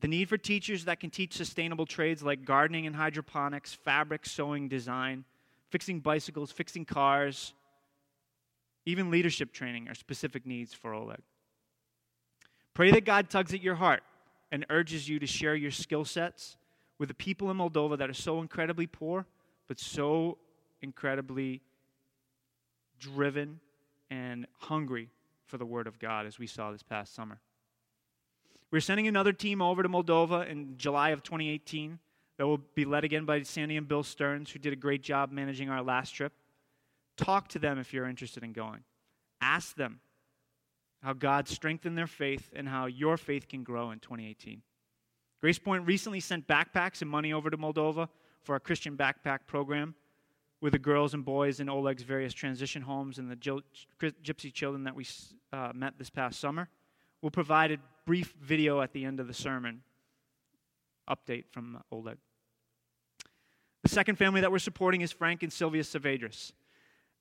the 0.00 0.08
need 0.08 0.30
for 0.30 0.38
teachers 0.38 0.86
that 0.86 0.98
can 0.98 1.10
teach 1.10 1.34
sustainable 1.34 1.84
trades 1.84 2.22
like 2.22 2.46
gardening 2.46 2.86
and 2.86 2.96
hydroponics, 2.96 3.74
fabric, 3.74 4.24
sewing, 4.24 4.68
design, 4.68 5.24
fixing 5.68 6.00
bicycles, 6.00 6.50
fixing 6.50 6.86
cars, 6.86 7.52
even 8.86 9.10
leadership 9.10 9.52
training 9.52 9.88
are 9.88 9.94
specific 9.94 10.46
needs 10.46 10.72
for 10.72 10.94
Oleg. 10.94 11.20
Pray 12.72 12.90
that 12.92 13.04
God 13.04 13.28
tugs 13.28 13.52
at 13.52 13.62
your 13.62 13.74
heart 13.74 14.02
and 14.50 14.64
urges 14.70 15.06
you 15.06 15.18
to 15.18 15.26
share 15.26 15.54
your 15.54 15.70
skill 15.70 16.04
sets 16.06 16.56
with 16.98 17.08
the 17.08 17.14
people 17.14 17.50
in 17.50 17.58
Moldova 17.58 17.98
that 17.98 18.08
are 18.08 18.14
so 18.14 18.40
incredibly 18.40 18.86
poor, 18.86 19.26
but 19.68 19.78
so 19.78 20.38
incredibly 20.80 21.60
driven 22.98 23.60
and 24.10 24.46
hungry 24.58 25.10
for 25.46 25.58
the 25.58 25.66
Word 25.66 25.86
of 25.86 25.98
God, 25.98 26.26
as 26.26 26.38
we 26.38 26.46
saw 26.46 26.72
this 26.72 26.82
past 26.82 27.14
summer. 27.14 27.40
We're 28.70 28.80
sending 28.80 29.06
another 29.06 29.32
team 29.32 29.62
over 29.62 29.82
to 29.82 29.88
Moldova 29.88 30.48
in 30.48 30.76
July 30.76 31.10
of 31.10 31.22
2018 31.22 31.98
that 32.36 32.46
will 32.46 32.60
be 32.74 32.84
led 32.84 33.04
again 33.04 33.24
by 33.24 33.42
Sandy 33.42 33.76
and 33.76 33.88
Bill 33.88 34.02
Stearns, 34.02 34.50
who 34.50 34.58
did 34.58 34.72
a 34.72 34.76
great 34.76 35.02
job 35.02 35.30
managing 35.30 35.70
our 35.70 35.82
last 35.82 36.10
trip. 36.10 36.32
Talk 37.16 37.48
to 37.48 37.58
them 37.58 37.78
if 37.78 37.92
you're 37.92 38.08
interested 38.08 38.42
in 38.42 38.52
going. 38.52 38.80
Ask 39.40 39.76
them 39.76 40.00
how 41.02 41.12
God 41.12 41.48
strengthened 41.48 41.96
their 41.96 42.06
faith 42.06 42.50
and 42.54 42.68
how 42.68 42.86
your 42.86 43.16
faith 43.16 43.48
can 43.48 43.62
grow 43.62 43.90
in 43.90 44.00
2018. 44.00 44.62
Grace 45.40 45.58
Point 45.58 45.86
recently 45.86 46.20
sent 46.20 46.46
backpacks 46.46 47.02
and 47.02 47.10
money 47.10 47.32
over 47.32 47.50
to 47.50 47.56
Moldova 47.56 48.08
for 48.42 48.54
our 48.54 48.60
Christian 48.60 48.96
backpack 48.96 49.40
program 49.46 49.94
with 50.60 50.72
the 50.72 50.78
girls 50.78 51.14
and 51.14 51.24
boys 51.24 51.60
in 51.60 51.68
Oleg's 51.68 52.02
various 52.02 52.32
transition 52.32 52.82
homes 52.82 53.18
and 53.18 53.30
the 53.30 53.36
gypsy 53.36 54.52
children 54.52 54.84
that 54.84 54.94
we 54.94 55.06
uh, 55.52 55.72
met 55.74 55.94
this 55.98 56.10
past 56.10 56.40
summer. 56.40 56.68
We'll 57.20 57.30
provide 57.30 57.72
a 57.72 57.78
brief 58.06 58.34
video 58.40 58.80
at 58.80 58.92
the 58.92 59.04
end 59.04 59.20
of 59.20 59.26
the 59.26 59.34
sermon 59.34 59.82
update 61.08 61.44
from 61.50 61.82
Oleg. 61.92 62.18
The 63.82 63.88
second 63.88 64.16
family 64.16 64.40
that 64.40 64.50
we're 64.50 64.58
supporting 64.58 65.02
is 65.02 65.12
Frank 65.12 65.42
and 65.42 65.52
Sylvia 65.52 65.82
Saavedras. 65.82 66.52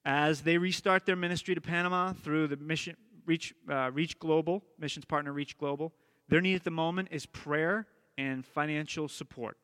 As 0.03 0.41
they 0.41 0.57
restart 0.57 1.05
their 1.05 1.15
ministry 1.15 1.55
to 1.55 1.61
Panama 1.61 2.13
through 2.13 2.47
the 2.47 2.57
mission, 2.57 2.95
Reach, 3.25 3.53
uh, 3.69 3.91
Reach 3.91 4.19
Global, 4.19 4.63
missions 4.79 5.05
partner 5.05 5.33
Reach 5.33 5.57
Global, 5.57 5.93
their 6.29 6.41
need 6.41 6.55
at 6.55 6.63
the 6.63 6.71
moment 6.71 7.09
is 7.11 7.25
prayer 7.25 7.87
and 8.17 8.45
financial 8.45 9.07
support 9.07 9.57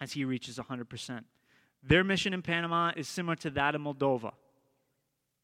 as 0.00 0.12
he 0.12 0.24
reaches 0.24 0.58
100%. 0.58 1.24
Their 1.82 2.04
mission 2.04 2.34
in 2.34 2.42
Panama 2.42 2.92
is 2.96 3.08
similar 3.08 3.36
to 3.36 3.50
that 3.50 3.74
of 3.74 3.80
Moldova, 3.80 4.32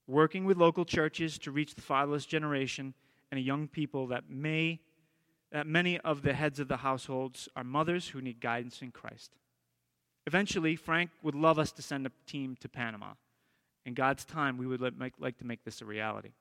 working 0.06 0.44
with 0.44 0.56
local 0.56 0.84
churches 0.84 1.38
to 1.38 1.50
reach 1.50 1.74
the 1.74 1.82
fatherless 1.82 2.26
generation 2.26 2.94
and 3.30 3.38
a 3.38 3.42
young 3.42 3.68
people 3.68 4.08
that 4.08 4.28
may 4.28 4.80
that 5.52 5.66
many 5.68 6.00
of 6.00 6.22
the 6.22 6.34
heads 6.34 6.58
of 6.58 6.66
the 6.66 6.78
households 6.78 7.48
are 7.54 7.62
mothers 7.62 8.08
who 8.08 8.20
need 8.20 8.40
guidance 8.40 8.82
in 8.82 8.90
Christ. 8.90 9.36
Eventually, 10.26 10.74
Frank 10.74 11.10
would 11.22 11.36
love 11.36 11.60
us 11.60 11.70
to 11.72 11.82
send 11.82 12.06
a 12.06 12.12
team 12.26 12.56
to 12.60 12.68
Panama. 12.68 13.12
In 13.86 13.94
God's 13.94 14.24
time, 14.24 14.58
we 14.58 14.66
would 14.66 14.80
like 14.80 15.38
to 15.38 15.46
make 15.46 15.62
this 15.62 15.80
a 15.80 15.84
reality. 15.84 16.32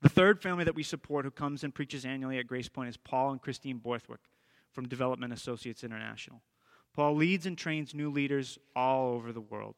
The 0.00 0.08
third 0.08 0.42
family 0.42 0.64
that 0.64 0.74
we 0.74 0.82
support 0.82 1.24
who 1.24 1.30
comes 1.30 1.62
and 1.62 1.72
preaches 1.72 2.04
annually 2.04 2.38
at 2.38 2.48
Grace 2.48 2.68
Point 2.68 2.88
is 2.88 2.96
Paul 2.96 3.30
and 3.30 3.40
Christine 3.40 3.78
Borthwick 3.78 4.22
from 4.72 4.88
Development 4.88 5.32
Associates 5.32 5.84
International. 5.84 6.40
Paul 6.94 7.16
leads 7.16 7.46
and 7.46 7.56
trains 7.56 7.94
new 7.94 8.10
leaders 8.10 8.58
all 8.76 9.14
over 9.14 9.32
the 9.32 9.40
world. 9.40 9.74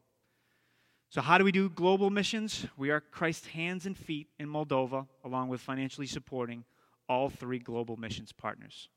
So, 1.11 1.21
how 1.21 1.39
do 1.39 1.45
we 1.45 1.53
do 1.53 1.69
global 1.69 2.11
missions? 2.11 2.67
We 2.77 2.91
are 2.91 3.01
Christ's 3.01 3.47
hands 3.47 3.87
and 3.87 3.97
feet 3.97 4.29
in 4.39 4.49
Moldova, 4.49 5.07
along 5.25 5.49
with 5.49 5.61
financially 5.61 6.09
supporting 6.09 6.65
all 7.09 7.31
three 7.31 7.61
global 7.61 7.97
missions 7.97 8.33
partners. 8.33 8.89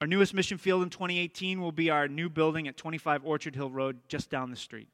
Our 0.00 0.08
newest 0.08 0.34
mission 0.34 0.58
field 0.58 0.82
in 0.82 0.90
2018 0.90 1.60
will 1.60 1.70
be 1.70 1.88
our 1.88 2.08
new 2.08 2.28
building 2.28 2.66
at 2.66 2.76
25 2.76 3.24
Orchard 3.24 3.54
Hill 3.54 3.70
Road, 3.70 4.00
just 4.08 4.28
down 4.28 4.50
the 4.50 4.56
street. 4.56 4.88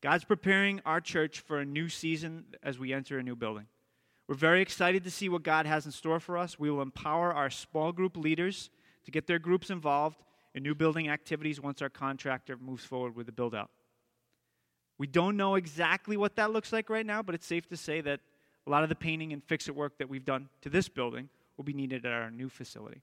God's 0.00 0.22
preparing 0.22 0.80
our 0.86 1.00
church 1.00 1.40
for 1.40 1.58
a 1.58 1.64
new 1.64 1.88
season 1.88 2.44
as 2.62 2.78
we 2.78 2.92
enter 2.92 3.18
a 3.18 3.22
new 3.24 3.34
building. 3.34 3.66
We're 4.28 4.36
very 4.36 4.62
excited 4.62 5.02
to 5.02 5.10
see 5.10 5.28
what 5.28 5.42
God 5.42 5.66
has 5.66 5.86
in 5.86 5.90
store 5.92 6.20
for 6.20 6.38
us. 6.38 6.58
We 6.58 6.70
will 6.70 6.82
empower 6.82 7.34
our 7.34 7.50
small 7.50 7.90
group 7.90 8.16
leaders 8.16 8.70
to 9.04 9.10
get 9.10 9.26
their 9.26 9.40
groups 9.40 9.70
involved 9.70 10.18
in 10.54 10.62
new 10.62 10.74
building 10.74 11.08
activities 11.08 11.60
once 11.60 11.82
our 11.82 11.88
contractor 11.88 12.56
moves 12.56 12.84
forward 12.84 13.16
with 13.16 13.26
the 13.26 13.32
build 13.32 13.54
out. 13.54 13.70
We 14.98 15.06
don't 15.06 15.36
know 15.36 15.56
exactly 15.56 16.16
what 16.16 16.36
that 16.36 16.52
looks 16.52 16.72
like 16.72 16.88
right 16.88 17.04
now, 17.04 17.22
but 17.22 17.34
it's 17.34 17.46
safe 17.46 17.68
to 17.68 17.76
say 17.76 18.00
that 18.02 18.20
a 18.66 18.70
lot 18.70 18.82
of 18.82 18.88
the 18.88 18.94
painting 18.94 19.32
and 19.32 19.42
fix 19.42 19.68
it 19.68 19.74
work 19.74 19.98
that 19.98 20.08
we've 20.08 20.24
done 20.24 20.48
to 20.62 20.70
this 20.70 20.88
building 20.88 21.28
will 21.56 21.64
be 21.64 21.72
needed 21.72 22.06
at 22.06 22.12
our 22.12 22.30
new 22.30 22.48
facility. 22.48 23.02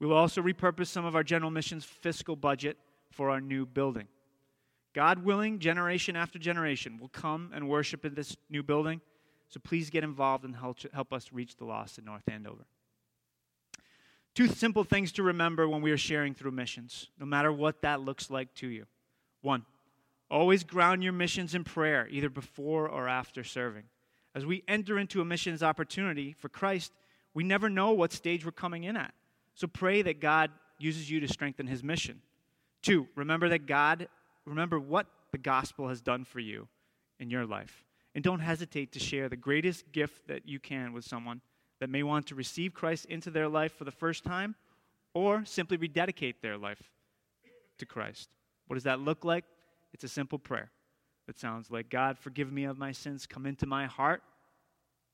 We 0.00 0.06
will 0.06 0.16
also 0.16 0.42
repurpose 0.42 0.88
some 0.88 1.04
of 1.04 1.14
our 1.14 1.22
general 1.22 1.50
missions 1.50 1.84
fiscal 1.84 2.36
budget 2.36 2.78
for 3.10 3.30
our 3.30 3.40
new 3.40 3.66
building. 3.66 4.08
God 4.94 5.24
willing, 5.24 5.58
generation 5.58 6.16
after 6.16 6.38
generation 6.38 6.98
will 6.98 7.08
come 7.08 7.50
and 7.54 7.68
worship 7.68 8.04
in 8.04 8.14
this 8.14 8.36
new 8.48 8.62
building. 8.62 9.00
So 9.48 9.60
please 9.60 9.90
get 9.90 10.04
involved 10.04 10.44
and 10.44 10.56
help, 10.56 10.78
help 10.92 11.12
us 11.12 11.30
reach 11.32 11.56
the 11.56 11.64
lost 11.64 11.98
in 11.98 12.04
North 12.04 12.28
Andover. 12.28 12.64
Two 14.34 14.48
simple 14.48 14.84
things 14.84 15.12
to 15.12 15.22
remember 15.22 15.68
when 15.68 15.80
we 15.80 15.92
are 15.92 15.96
sharing 15.96 16.34
through 16.34 16.50
missions, 16.50 17.08
no 17.18 17.26
matter 17.26 17.52
what 17.52 17.82
that 17.82 18.00
looks 18.00 18.30
like 18.30 18.52
to 18.54 18.66
you. 18.66 18.86
One, 19.42 19.64
always 20.30 20.64
ground 20.64 21.04
your 21.04 21.12
missions 21.12 21.54
in 21.54 21.62
prayer, 21.62 22.08
either 22.10 22.28
before 22.28 22.88
or 22.88 23.08
after 23.08 23.44
serving. 23.44 23.84
As 24.34 24.44
we 24.44 24.64
enter 24.66 24.98
into 24.98 25.20
a 25.20 25.24
missions 25.24 25.62
opportunity 25.62 26.32
for 26.32 26.48
Christ, 26.48 26.92
we 27.32 27.44
never 27.44 27.70
know 27.70 27.92
what 27.92 28.12
stage 28.12 28.44
we're 28.44 28.50
coming 28.52 28.84
in 28.84 28.96
at. 28.96 29.14
So 29.54 29.68
pray 29.68 30.02
that 30.02 30.20
God 30.20 30.50
uses 30.78 31.08
you 31.08 31.20
to 31.20 31.28
strengthen 31.28 31.68
his 31.68 31.84
mission. 31.84 32.20
Two, 32.82 33.06
remember 33.14 33.48
that 33.50 33.66
God 33.66 34.08
remember 34.46 34.78
what 34.78 35.06
the 35.32 35.38
gospel 35.38 35.88
has 35.88 36.00
done 36.00 36.24
for 36.24 36.40
you 36.40 36.68
in 37.18 37.30
your 37.30 37.46
life. 37.46 37.84
And 38.14 38.22
don't 38.22 38.40
hesitate 38.40 38.92
to 38.92 38.98
share 38.98 39.28
the 39.28 39.36
greatest 39.36 39.90
gift 39.90 40.28
that 40.28 40.46
you 40.46 40.60
can 40.60 40.92
with 40.92 41.04
someone 41.04 41.40
that 41.84 41.90
may 41.90 42.02
want 42.02 42.26
to 42.26 42.34
receive 42.34 42.72
Christ 42.72 43.04
into 43.10 43.30
their 43.30 43.46
life 43.46 43.74
for 43.76 43.84
the 43.84 43.90
first 43.90 44.24
time 44.24 44.54
or 45.12 45.44
simply 45.44 45.76
rededicate 45.76 46.40
their 46.40 46.56
life 46.56 46.82
to 47.76 47.84
Christ. 47.84 48.30
What 48.66 48.76
does 48.76 48.84
that 48.84 49.00
look 49.00 49.22
like? 49.22 49.44
It's 49.92 50.02
a 50.02 50.08
simple 50.08 50.38
prayer 50.38 50.70
that 51.26 51.38
sounds 51.38 51.70
like 51.70 51.90
God, 51.90 52.18
forgive 52.18 52.50
me 52.50 52.64
of 52.64 52.78
my 52.78 52.90
sins, 52.90 53.26
come 53.26 53.44
into 53.44 53.66
my 53.66 53.84
heart 53.84 54.22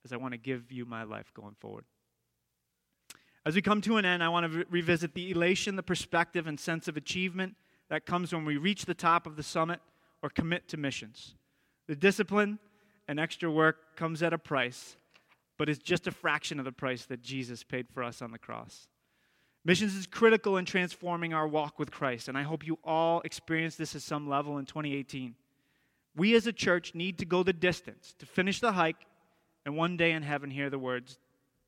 as 0.05 0.13
I 0.13 0.17
want 0.17 0.31
to 0.31 0.39
give 0.39 0.71
you 0.71 0.87
my 0.87 1.03
life 1.03 1.33
going 1.35 1.57
forward. 1.59 1.87
As 3.45 3.57
we 3.57 3.63
come 3.63 3.81
to 3.81 3.97
an 3.97 4.05
end, 4.05 4.23
I 4.23 4.29
want 4.29 4.53
to 4.53 4.59
re- 4.59 4.65
revisit 4.71 5.15
the 5.15 5.33
elation, 5.33 5.75
the 5.75 5.83
perspective, 5.83 6.47
and 6.47 6.61
sense 6.61 6.87
of 6.87 6.97
achievement 6.97 7.57
that 7.89 8.07
comes 8.07 8.33
when 8.33 8.45
we 8.45 8.59
reach 8.59 8.85
the 8.85 8.95
top 8.95 9.27
of 9.27 9.35
the 9.35 9.43
summit 9.43 9.81
or 10.23 10.31
commit 10.31 10.69
to 10.69 10.77
missions. 10.77 11.35
The 11.89 11.97
discipline 11.97 12.61
and 13.09 13.19
extra 13.19 13.51
work 13.51 13.97
comes 13.97 14.23
at 14.23 14.33
a 14.33 14.39
price, 14.39 14.95
but 15.61 15.69
it's 15.69 15.83
just 15.83 16.07
a 16.07 16.11
fraction 16.11 16.59
of 16.59 16.65
the 16.65 16.73
price 16.73 17.05
that 17.05 17.21
Jesus 17.21 17.63
paid 17.63 17.87
for 17.87 18.03
us 18.03 18.23
on 18.23 18.31
the 18.31 18.39
cross. 18.39 18.89
Missions 19.63 19.95
is 19.95 20.07
critical 20.07 20.57
in 20.57 20.65
transforming 20.65 21.35
our 21.35 21.47
walk 21.47 21.79
with 21.79 21.91
Christ, 21.91 22.29
and 22.29 22.39
I 22.39 22.45
hope 22.45 22.67
you 22.67 22.79
all 22.83 23.21
experience 23.27 23.77
this 23.77 23.95
at 23.95 24.01
some 24.01 24.27
level 24.27 24.57
in 24.57 24.65
2018. 24.65 25.35
We 26.17 26.35
as 26.35 26.47
a 26.47 26.53
church 26.55 26.95
need 26.95 27.19
to 27.19 27.27
go 27.27 27.43
the 27.43 27.53
distance 27.53 28.15
to 28.21 28.25
finish 28.25 28.59
the 28.59 28.73
hike 28.73 29.05
and 29.67 29.77
one 29.77 29.99
day 29.99 30.13
in 30.13 30.23
heaven 30.23 30.51
hear 30.51 30.71
the 30.71 30.79
words, 30.79 31.19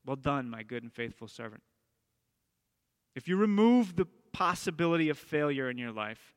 Well 0.07 0.15
done, 0.15 0.49
my 0.49 0.63
good 0.63 0.81
and 0.81 0.91
faithful 0.91 1.27
servant. 1.27 1.61
If 3.15 3.27
you 3.27 3.37
remove 3.37 3.95
the 3.95 4.07
possibility 4.31 5.09
of 5.09 5.19
failure 5.19 5.69
in 5.69 5.77
your 5.77 5.91
life, 5.91 6.33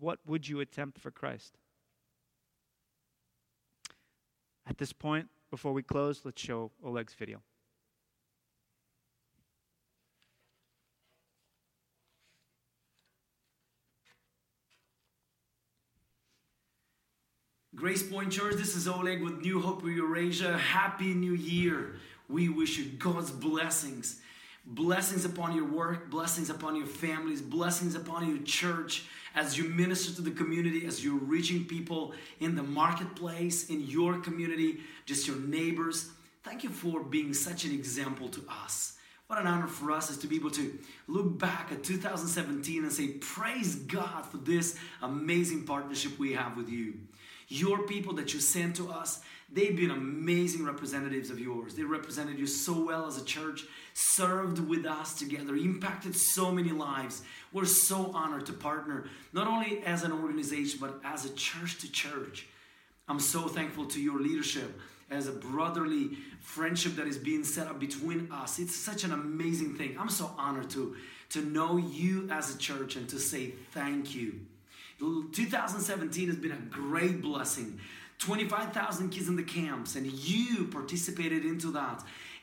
what 0.00 0.18
would 0.26 0.46
you 0.46 0.60
attempt 0.60 0.98
for 0.98 1.10
Christ? 1.10 1.56
At 4.66 4.76
this 4.76 4.92
point, 4.92 5.28
before 5.54 5.72
we 5.72 5.84
close, 5.84 6.20
let's 6.24 6.42
show 6.42 6.72
Oleg's 6.84 7.14
video. 7.14 7.40
Grace 17.76 18.02
Point 18.02 18.32
Church, 18.32 18.56
this 18.56 18.74
is 18.74 18.88
Oleg 18.88 19.22
with 19.22 19.42
New 19.42 19.60
Hope 19.60 19.84
Eurasia. 19.84 20.58
Happy 20.58 21.14
New 21.14 21.34
Year. 21.34 22.00
We 22.28 22.48
wish 22.48 22.76
you 22.76 22.86
God's 22.86 23.30
blessings. 23.30 24.20
Blessings 24.66 25.24
upon 25.24 25.54
your 25.54 25.66
work, 25.66 26.10
blessings 26.10 26.50
upon 26.50 26.74
your 26.74 26.86
families, 26.86 27.40
blessings 27.40 27.94
upon 27.94 28.28
your 28.28 28.42
church 28.42 29.04
as 29.34 29.58
you 29.58 29.64
minister 29.64 30.14
to 30.14 30.22
the 30.22 30.30
community, 30.30 30.86
as 30.86 31.04
you're 31.04 31.18
reaching 31.18 31.64
people 31.64 32.14
in 32.40 32.54
the 32.54 32.62
marketplace, 32.62 33.68
in 33.68 33.80
your 33.86 34.18
community, 34.18 34.80
just 35.06 35.26
your 35.26 35.38
neighbors. 35.38 36.10
Thank 36.42 36.62
you 36.62 36.70
for 36.70 37.02
being 37.02 37.34
such 37.34 37.64
an 37.64 37.72
example 37.72 38.28
to 38.28 38.42
us. 38.64 38.96
What 39.26 39.38
an 39.38 39.46
honor 39.46 39.66
for 39.66 39.90
us 39.90 40.10
is 40.10 40.18
to 40.18 40.26
be 40.26 40.36
able 40.36 40.50
to 40.52 40.78
look 41.08 41.38
back 41.38 41.72
at 41.72 41.82
2017 41.82 42.84
and 42.84 42.92
say, 42.92 43.08
Praise 43.08 43.74
God 43.76 44.26
for 44.26 44.36
this 44.36 44.78
amazing 45.02 45.64
partnership 45.64 46.18
we 46.18 46.34
have 46.34 46.56
with 46.56 46.68
you. 46.68 46.94
Your 47.48 47.86
people 47.86 48.14
that 48.14 48.34
you 48.34 48.40
sent 48.40 48.76
to 48.76 48.90
us, 48.90 49.20
they've 49.52 49.76
been 49.76 49.90
amazing 49.90 50.64
representatives 50.64 51.30
of 51.30 51.38
yours. 51.38 51.74
They 51.74 51.82
represented 51.82 52.38
you 52.38 52.46
so 52.46 52.84
well 52.84 53.06
as 53.06 53.20
a 53.20 53.24
church, 53.24 53.64
served 53.92 54.58
with 54.58 54.86
us 54.86 55.18
together, 55.18 55.54
impacted 55.54 56.16
so 56.16 56.50
many 56.50 56.70
lives. 56.70 57.22
We're 57.52 57.64
so 57.64 58.10
honored 58.14 58.46
to 58.46 58.52
partner, 58.52 59.04
not 59.32 59.46
only 59.46 59.82
as 59.84 60.02
an 60.02 60.12
organization, 60.12 60.78
but 60.80 61.00
as 61.04 61.24
a 61.24 61.34
church 61.34 61.78
to 61.80 61.90
church. 61.90 62.46
I'm 63.08 63.20
so 63.20 63.48
thankful 63.48 63.86
to 63.86 64.00
your 64.00 64.20
leadership 64.20 64.80
as 65.10 65.28
a 65.28 65.32
brotherly 65.32 66.16
friendship 66.40 66.96
that 66.96 67.06
is 67.06 67.18
being 67.18 67.44
set 67.44 67.66
up 67.66 67.78
between 67.78 68.30
us. 68.32 68.58
It's 68.58 68.74
such 68.74 69.04
an 69.04 69.12
amazing 69.12 69.76
thing. 69.76 69.96
I'm 69.98 70.08
so 70.08 70.30
honored 70.38 70.70
to, 70.70 70.96
to 71.30 71.42
know 71.42 71.76
you 71.76 72.28
as 72.30 72.54
a 72.54 72.58
church 72.58 72.96
and 72.96 73.08
to 73.10 73.18
say 73.18 73.50
thank 73.72 74.14
you. 74.14 74.40
2017 74.98 76.28
has 76.28 76.36
been 76.36 76.52
a 76.52 76.70
great 76.70 77.20
blessing. 77.20 77.80
25,000 78.18 79.10
kids 79.10 79.28
in 79.28 79.36
the 79.36 79.42
camps, 79.42 79.96
and 79.96 80.06
you 80.06 80.66
participated 80.66 81.44
into 81.44 81.72
that. 81.72 82.02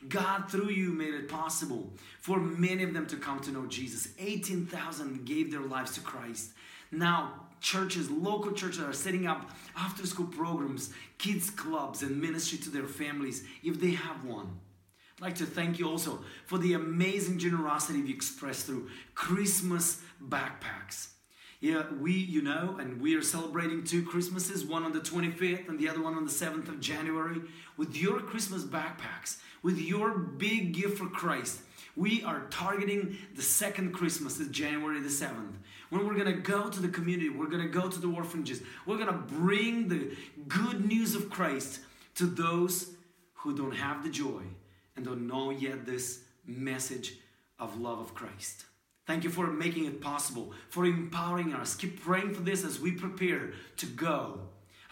God, 0.10 0.50
through 0.50 0.70
you, 0.70 0.92
made 0.92 1.14
it 1.14 1.30
possible 1.30 1.94
for 2.20 2.40
many 2.40 2.84
of 2.84 2.94
them 2.94 3.06
to 3.08 3.16
come 3.16 3.40
to 3.42 3.52
know 3.52 3.66
Jesus. 3.68 4.10
18,000 4.20 5.26
gave 5.26 5.52
their 5.52 5.62
lives 5.62 5.94
to 5.94 6.02
Christ. 6.02 6.52
Now, 6.92 7.48
churches, 7.62 8.10
local 8.10 8.52
churches 8.52 8.82
are 8.82 8.94
setting 8.94 9.28
up 9.28 9.52
after 9.78 10.06
school 10.06 10.26
programs, 10.26 10.92
kids 11.18 11.50
clubs, 11.50 12.02
and 12.02 12.20
ministry 12.20 12.58
to 12.60 12.70
their 12.70 12.88
families 12.88 13.44
if 13.64 13.80
they 13.80 13.92
have 13.92 14.26
one. 14.26 14.60
I'd 15.18 15.22
like 15.22 15.36
to 15.36 15.46
thank 15.46 15.78
you 15.80 15.88
also 15.88 16.20
for 16.48 16.58
the 16.58 16.74
amazing 16.74 17.38
generosity 17.38 18.00
you 18.00 18.14
expressed 18.14 18.66
through 18.66 18.90
Christmas 19.14 20.02
backpacks. 20.22 21.10
Yeah, 21.62 21.84
we, 22.00 22.12
you 22.12 22.42
know, 22.42 22.78
and 22.80 23.00
we 23.00 23.16
are 23.16 23.22
celebrating 23.22 23.84
two 23.84 24.04
Christmases, 24.04 24.66
one 24.66 24.84
on 24.84 24.92
the 24.92 25.00
25th 25.00 25.70
and 25.70 25.80
the 25.80 25.88
other 25.88 26.02
one 26.02 26.16
on 26.16 26.26
the 26.26 26.32
7th 26.32 26.68
of 26.68 26.82
January. 26.82 27.40
With 27.78 27.96
your 27.96 28.20
Christmas 28.20 28.64
backpacks, 28.64 29.38
with 29.64 29.80
your 29.80 30.18
big 30.18 30.74
gift 30.74 30.98
for 30.98 31.08
Christ, 31.08 31.62
we 31.96 32.24
are 32.24 32.48
targeting 32.50 33.16
the 33.36 33.44
second 33.44 33.94
Christmas, 33.94 34.40
is 34.40 34.50
January 34.50 35.00
the 35.00 35.10
7th 35.10 35.54
when 35.92 36.08
we're 36.08 36.24
to 36.24 36.34
go 36.34 36.70
to 36.70 36.80
the 36.80 36.88
community, 36.88 37.30
we're 37.30 37.48
to 37.48 37.68
go 37.68 37.90
to 37.90 38.00
the 38.00 38.08
orphanages, 38.08 38.64
we're 38.86 38.98
to 39.06 39.12
bring 39.12 39.90
the 39.90 40.16
good 40.48 40.86
news 40.86 41.16
of 41.16 41.30
Christ 41.30 41.82
to 42.16 42.26
those 42.26 42.92
who 43.34 43.56
don't 43.56 43.76
have 43.76 44.02
the 44.02 44.10
joy 44.10 44.42
and 44.96 45.06
don't 45.06 45.28
know 45.28 45.52
yet 45.52 45.86
this 45.86 46.22
message 46.46 47.18
of 47.60 47.80
love 47.80 48.00
of 48.00 48.16
Christ. 48.16 48.66
Thank 49.08 49.24
you 49.24 49.30
for 49.30 49.48
making 49.48 49.86
it 49.86 50.00
possible, 50.00 50.54
for 50.70 50.86
empowering 50.86 51.54
us. 51.54 51.76
Keep 51.76 52.02
praying 52.02 52.34
for 52.34 52.42
this 52.42 52.64
as 52.64 52.80
we 52.80 52.92
prepare 52.92 53.54
to 53.78 53.86
go. 53.86 54.40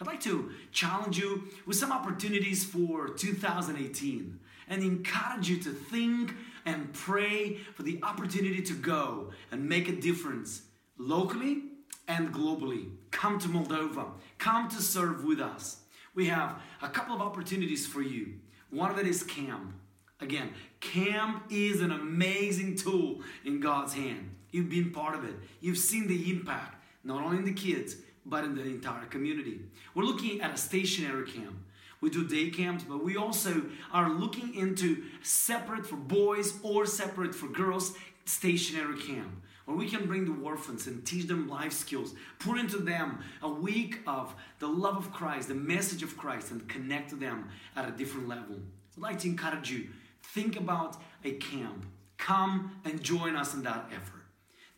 I'd 0.00 0.06
like 0.06 0.20
to 0.22 0.50
challenge 0.72 1.18
you 1.18 1.44
with 1.66 1.76
some 1.76 1.92
opportunities 1.92 2.64
for 2.64 3.08
2018 3.08 4.40
and 4.68 4.82
encourage 4.82 5.48
you 5.48 5.58
to 5.58 5.70
think 5.70 6.34
and 6.64 6.92
pray 6.92 7.56
for 7.74 7.82
the 7.82 7.98
opportunity 8.02 8.62
to 8.62 8.72
go 8.72 9.30
and 9.52 9.68
make 9.68 9.88
a 9.88 9.92
difference 9.92 10.62
locally 10.98 11.64
and 12.08 12.32
globally. 12.32 12.90
Come 13.10 13.38
to 13.40 13.48
Moldova. 13.48 14.06
Come 14.38 14.68
to 14.68 14.82
serve 14.82 15.24
with 15.24 15.40
us. 15.40 15.80
We 16.14 16.26
have 16.26 16.60
a 16.82 16.88
couple 16.88 17.14
of 17.14 17.20
opportunities 17.20 17.86
for 17.86 18.02
you. 18.02 18.34
One 18.70 18.90
of 18.90 18.98
it 18.98 19.06
is 19.06 19.22
CAMP. 19.22 19.74
Again, 20.20 20.50
CAMP 20.80 21.44
is 21.50 21.80
an 21.80 21.92
amazing 21.92 22.76
tool 22.76 23.20
in 23.44 23.60
God's 23.60 23.94
hand. 23.94 24.34
You've 24.50 24.68
been 24.68 24.90
part 24.90 25.14
of 25.14 25.24
it. 25.24 25.34
You've 25.60 25.78
seen 25.78 26.08
the 26.08 26.30
impact, 26.30 26.82
not 27.04 27.22
only 27.22 27.38
in 27.38 27.44
the 27.44 27.54
kids, 27.54 27.96
but 28.26 28.44
in 28.44 28.54
the 28.54 28.62
entire 28.62 29.06
community. 29.06 29.60
We're 29.94 30.04
looking 30.04 30.40
at 30.40 30.52
a 30.52 30.56
stationary 30.56 31.30
camp. 31.30 31.56
We 32.00 32.10
do 32.10 32.26
day 32.26 32.50
camps, 32.50 32.84
but 32.84 33.04
we 33.04 33.16
also 33.16 33.62
are 33.92 34.10
looking 34.10 34.54
into 34.54 35.04
separate 35.22 35.86
for 35.86 35.96
boys 35.96 36.54
or 36.62 36.86
separate 36.86 37.34
for 37.34 37.48
girls 37.48 37.94
stationary 38.24 39.00
camp 39.00 39.30
where 39.70 39.76
we 39.76 39.88
can 39.88 40.06
bring 40.06 40.24
the 40.24 40.44
orphans 40.44 40.86
and 40.86 41.06
teach 41.06 41.26
them 41.26 41.48
life 41.48 41.72
skills, 41.72 42.14
pour 42.40 42.58
into 42.58 42.78
them 42.78 43.20
a 43.42 43.48
week 43.48 44.00
of 44.06 44.34
the 44.58 44.66
love 44.66 44.96
of 44.96 45.12
Christ, 45.12 45.48
the 45.48 45.54
message 45.54 46.02
of 46.02 46.16
Christ, 46.16 46.50
and 46.50 46.66
connect 46.68 47.10
to 47.10 47.16
them 47.16 47.48
at 47.76 47.88
a 47.88 47.92
different 47.92 48.26
level. 48.26 48.56
I'd 48.96 49.02
like 49.02 49.18
to 49.20 49.28
encourage 49.28 49.70
you 49.70 49.88
think 50.22 50.56
about 50.56 50.96
a 51.24 51.32
camp. 51.32 51.86
Come 52.18 52.76
and 52.84 53.02
join 53.02 53.36
us 53.36 53.54
in 53.54 53.62
that 53.62 53.90
effort. 53.94 54.22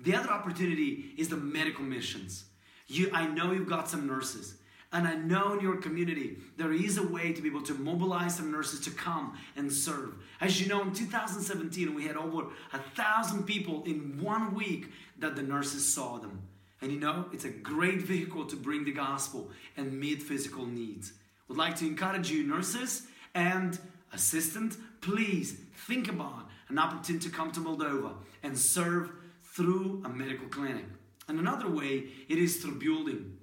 The 0.00 0.14
other 0.14 0.30
opportunity 0.30 1.12
is 1.16 1.28
the 1.28 1.36
medical 1.36 1.84
missions. 1.84 2.44
You, 2.86 3.10
I 3.12 3.26
know 3.26 3.52
you've 3.52 3.68
got 3.68 3.88
some 3.88 4.06
nurses. 4.06 4.56
And 4.92 5.08
I 5.08 5.14
know 5.14 5.54
in 5.54 5.60
your 5.60 5.76
community 5.76 6.36
there 6.58 6.72
is 6.72 6.98
a 6.98 7.06
way 7.06 7.32
to 7.32 7.40
be 7.40 7.48
able 7.48 7.62
to 7.62 7.74
mobilize 7.74 8.36
some 8.36 8.52
nurses 8.52 8.80
to 8.80 8.90
come 8.90 9.38
and 9.56 9.72
serve. 9.72 10.14
As 10.40 10.60
you 10.60 10.68
know, 10.68 10.82
in 10.82 10.92
2017, 10.92 11.94
we 11.94 12.06
had 12.06 12.16
over 12.16 12.48
a 12.72 12.78
thousand 12.94 13.44
people 13.44 13.82
in 13.84 14.20
one 14.20 14.54
week 14.54 14.92
that 15.18 15.34
the 15.34 15.42
nurses 15.42 15.92
saw 15.92 16.18
them. 16.18 16.42
And 16.82 16.92
you 16.92 17.00
know, 17.00 17.26
it's 17.32 17.44
a 17.44 17.50
great 17.50 18.02
vehicle 18.02 18.44
to 18.46 18.56
bring 18.56 18.84
the 18.84 18.92
gospel 18.92 19.50
and 19.76 19.98
meet 19.98 20.22
physical 20.22 20.66
needs. 20.66 21.12
Would 21.48 21.56
like 21.56 21.76
to 21.76 21.86
encourage 21.86 22.30
you, 22.30 22.44
nurses 22.44 23.06
and 23.34 23.78
assistant, 24.12 24.76
please 25.00 25.56
think 25.86 26.08
about 26.08 26.48
an 26.68 26.78
opportunity 26.78 27.28
to 27.28 27.34
come 27.34 27.52
to 27.52 27.60
Moldova 27.60 28.14
and 28.42 28.56
serve 28.56 29.10
through 29.42 30.02
a 30.04 30.08
medical 30.08 30.46
clinic. 30.48 30.84
And 31.28 31.38
another 31.38 31.68
way, 31.68 32.04
it 32.28 32.38
is 32.38 32.56
through 32.56 32.78
building. 32.78 33.38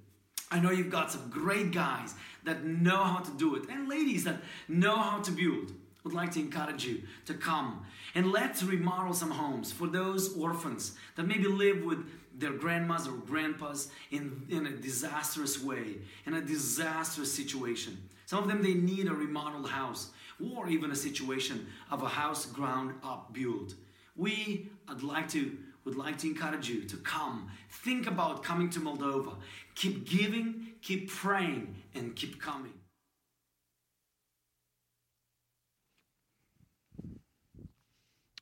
I 0.50 0.58
know 0.58 0.70
you've 0.70 0.90
got 0.90 1.12
some 1.12 1.30
great 1.30 1.70
guys 1.70 2.14
that 2.44 2.64
know 2.64 3.04
how 3.04 3.20
to 3.20 3.30
do 3.32 3.54
it 3.54 3.68
and 3.68 3.88
ladies 3.88 4.24
that 4.24 4.40
know 4.68 4.96
how 4.96 5.20
to 5.20 5.30
build. 5.30 5.72
Would 6.02 6.14
like 6.14 6.32
to 6.32 6.40
encourage 6.40 6.86
you 6.86 7.02
to 7.26 7.34
come 7.34 7.84
and 8.14 8.32
let's 8.32 8.62
remodel 8.62 9.12
some 9.12 9.30
homes 9.30 9.70
for 9.70 9.86
those 9.86 10.34
orphans 10.34 10.96
that 11.16 11.26
maybe 11.26 11.44
live 11.46 11.84
with 11.84 12.06
their 12.38 12.52
grandmas 12.52 13.06
or 13.06 13.12
grandpas 13.12 13.90
in, 14.10 14.46
in 14.48 14.66
a 14.66 14.70
disastrous 14.70 15.62
way, 15.62 15.98
in 16.24 16.34
a 16.34 16.40
disastrous 16.40 17.32
situation. 17.32 17.98
Some 18.24 18.42
of 18.42 18.48
them 18.48 18.62
they 18.62 18.74
need 18.74 19.08
a 19.08 19.14
remodeled 19.14 19.68
house 19.68 20.10
or 20.54 20.68
even 20.68 20.90
a 20.90 20.96
situation 20.96 21.66
of 21.90 22.02
a 22.02 22.08
house 22.08 22.46
ground 22.46 22.94
up 23.02 23.32
build. 23.32 23.74
We 24.16 24.68
would 24.88 25.02
like 25.02 25.28
to 25.30 25.56
would 25.84 25.96
like 25.96 26.18
to 26.18 26.26
encourage 26.26 26.68
you 26.68 26.84
to 26.84 26.96
come. 26.98 27.50
Think 27.70 28.06
about 28.06 28.42
coming 28.42 28.68
to 28.70 28.80
Moldova. 28.80 29.36
Keep 29.74 30.08
giving, 30.08 30.66
keep 30.82 31.08
praying, 31.08 31.74
and 31.94 32.14
keep 32.14 32.40
coming. 32.40 32.74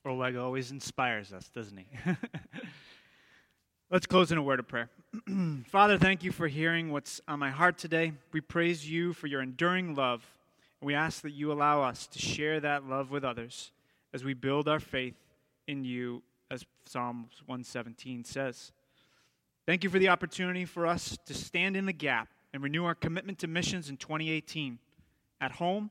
Oleg 0.04 0.36
always 0.36 0.70
inspires 0.70 1.32
us, 1.32 1.48
doesn't 1.48 1.76
he? 1.76 1.86
Let's 3.90 4.06
close 4.06 4.32
in 4.32 4.38
a 4.38 4.42
word 4.42 4.58
of 4.58 4.68
prayer. 4.68 4.90
Father, 5.66 5.98
thank 5.98 6.22
you 6.22 6.32
for 6.32 6.48
hearing 6.48 6.90
what's 6.90 7.20
on 7.28 7.38
my 7.38 7.50
heart 7.50 7.78
today. 7.78 8.12
We 8.32 8.40
praise 8.40 8.88
you 8.88 9.12
for 9.12 9.26
your 9.26 9.42
enduring 9.42 9.94
love. 9.94 10.26
We 10.80 10.94
ask 10.94 11.22
that 11.22 11.32
you 11.32 11.52
allow 11.52 11.82
us 11.82 12.06
to 12.08 12.18
share 12.18 12.60
that 12.60 12.84
love 12.84 13.10
with 13.10 13.24
others 13.24 13.72
as 14.12 14.24
we 14.24 14.34
build 14.34 14.68
our 14.68 14.80
faith 14.80 15.16
in 15.66 15.84
you 15.84 16.22
as 16.50 16.64
Psalms 16.86 17.42
117 17.46 18.24
says. 18.24 18.72
Thank 19.66 19.84
you 19.84 19.90
for 19.90 19.98
the 19.98 20.08
opportunity 20.08 20.64
for 20.64 20.86
us 20.86 21.18
to 21.26 21.34
stand 21.34 21.76
in 21.76 21.84
the 21.84 21.92
gap 21.92 22.28
and 22.54 22.62
renew 22.62 22.84
our 22.84 22.94
commitment 22.94 23.38
to 23.40 23.46
missions 23.46 23.90
in 23.90 23.96
2018 23.96 24.78
at 25.40 25.52
home, 25.52 25.90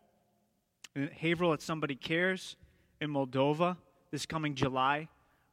in 0.96 1.10
Haverhill 1.10 1.54
at 1.54 1.62
Somebody 1.62 1.96
Cares, 1.96 2.56
in 3.00 3.12
Moldova 3.12 3.78
this 4.12 4.26
coming 4.26 4.56
July, 4.56 5.08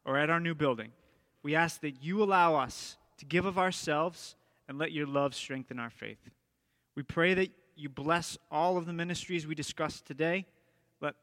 or 0.05 0.17
at 0.17 0.29
our 0.29 0.39
new 0.39 0.55
building. 0.55 0.91
We 1.43 1.55
ask 1.55 1.81
that 1.81 2.03
you 2.03 2.23
allow 2.23 2.55
us 2.55 2.97
to 3.17 3.25
give 3.25 3.45
of 3.45 3.57
ourselves 3.57 4.35
and 4.67 4.77
let 4.77 4.91
your 4.91 5.07
love 5.07 5.35
strengthen 5.35 5.79
our 5.79 5.89
faith. 5.89 6.29
We 6.95 7.03
pray 7.03 7.33
that 7.35 7.49
you 7.75 7.89
bless 7.89 8.37
all 8.49 8.77
of 8.77 8.85
the 8.85 8.93
ministries 8.93 9.45
we 9.45 9.55
discussed 9.55 10.05
today. 10.05 10.45
Let 11.01 11.15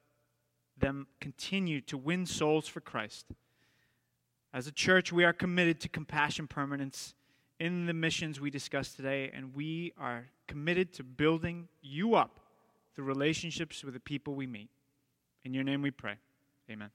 them 0.78 1.06
continue 1.20 1.80
to 1.82 1.96
win 1.96 2.26
souls 2.26 2.68
for 2.68 2.80
Christ. 2.80 3.26
As 4.52 4.66
a 4.66 4.72
church, 4.72 5.12
we 5.12 5.24
are 5.24 5.32
committed 5.32 5.80
to 5.80 5.88
compassion 5.88 6.46
permanence 6.46 7.14
in 7.58 7.86
the 7.86 7.94
missions 7.94 8.40
we 8.40 8.50
discussed 8.50 8.96
today, 8.96 9.30
and 9.32 9.54
we 9.54 9.92
are 9.98 10.26
committed 10.46 10.92
to 10.94 11.04
building 11.04 11.68
you 11.80 12.14
up 12.14 12.40
through 12.94 13.04
relationships 13.04 13.82
with 13.84 13.94
the 13.94 14.00
people 14.00 14.34
we 14.34 14.46
meet. 14.46 14.68
In 15.44 15.54
your 15.54 15.64
name 15.64 15.80
we 15.80 15.90
pray. 15.90 16.16
Amen. 16.70 16.90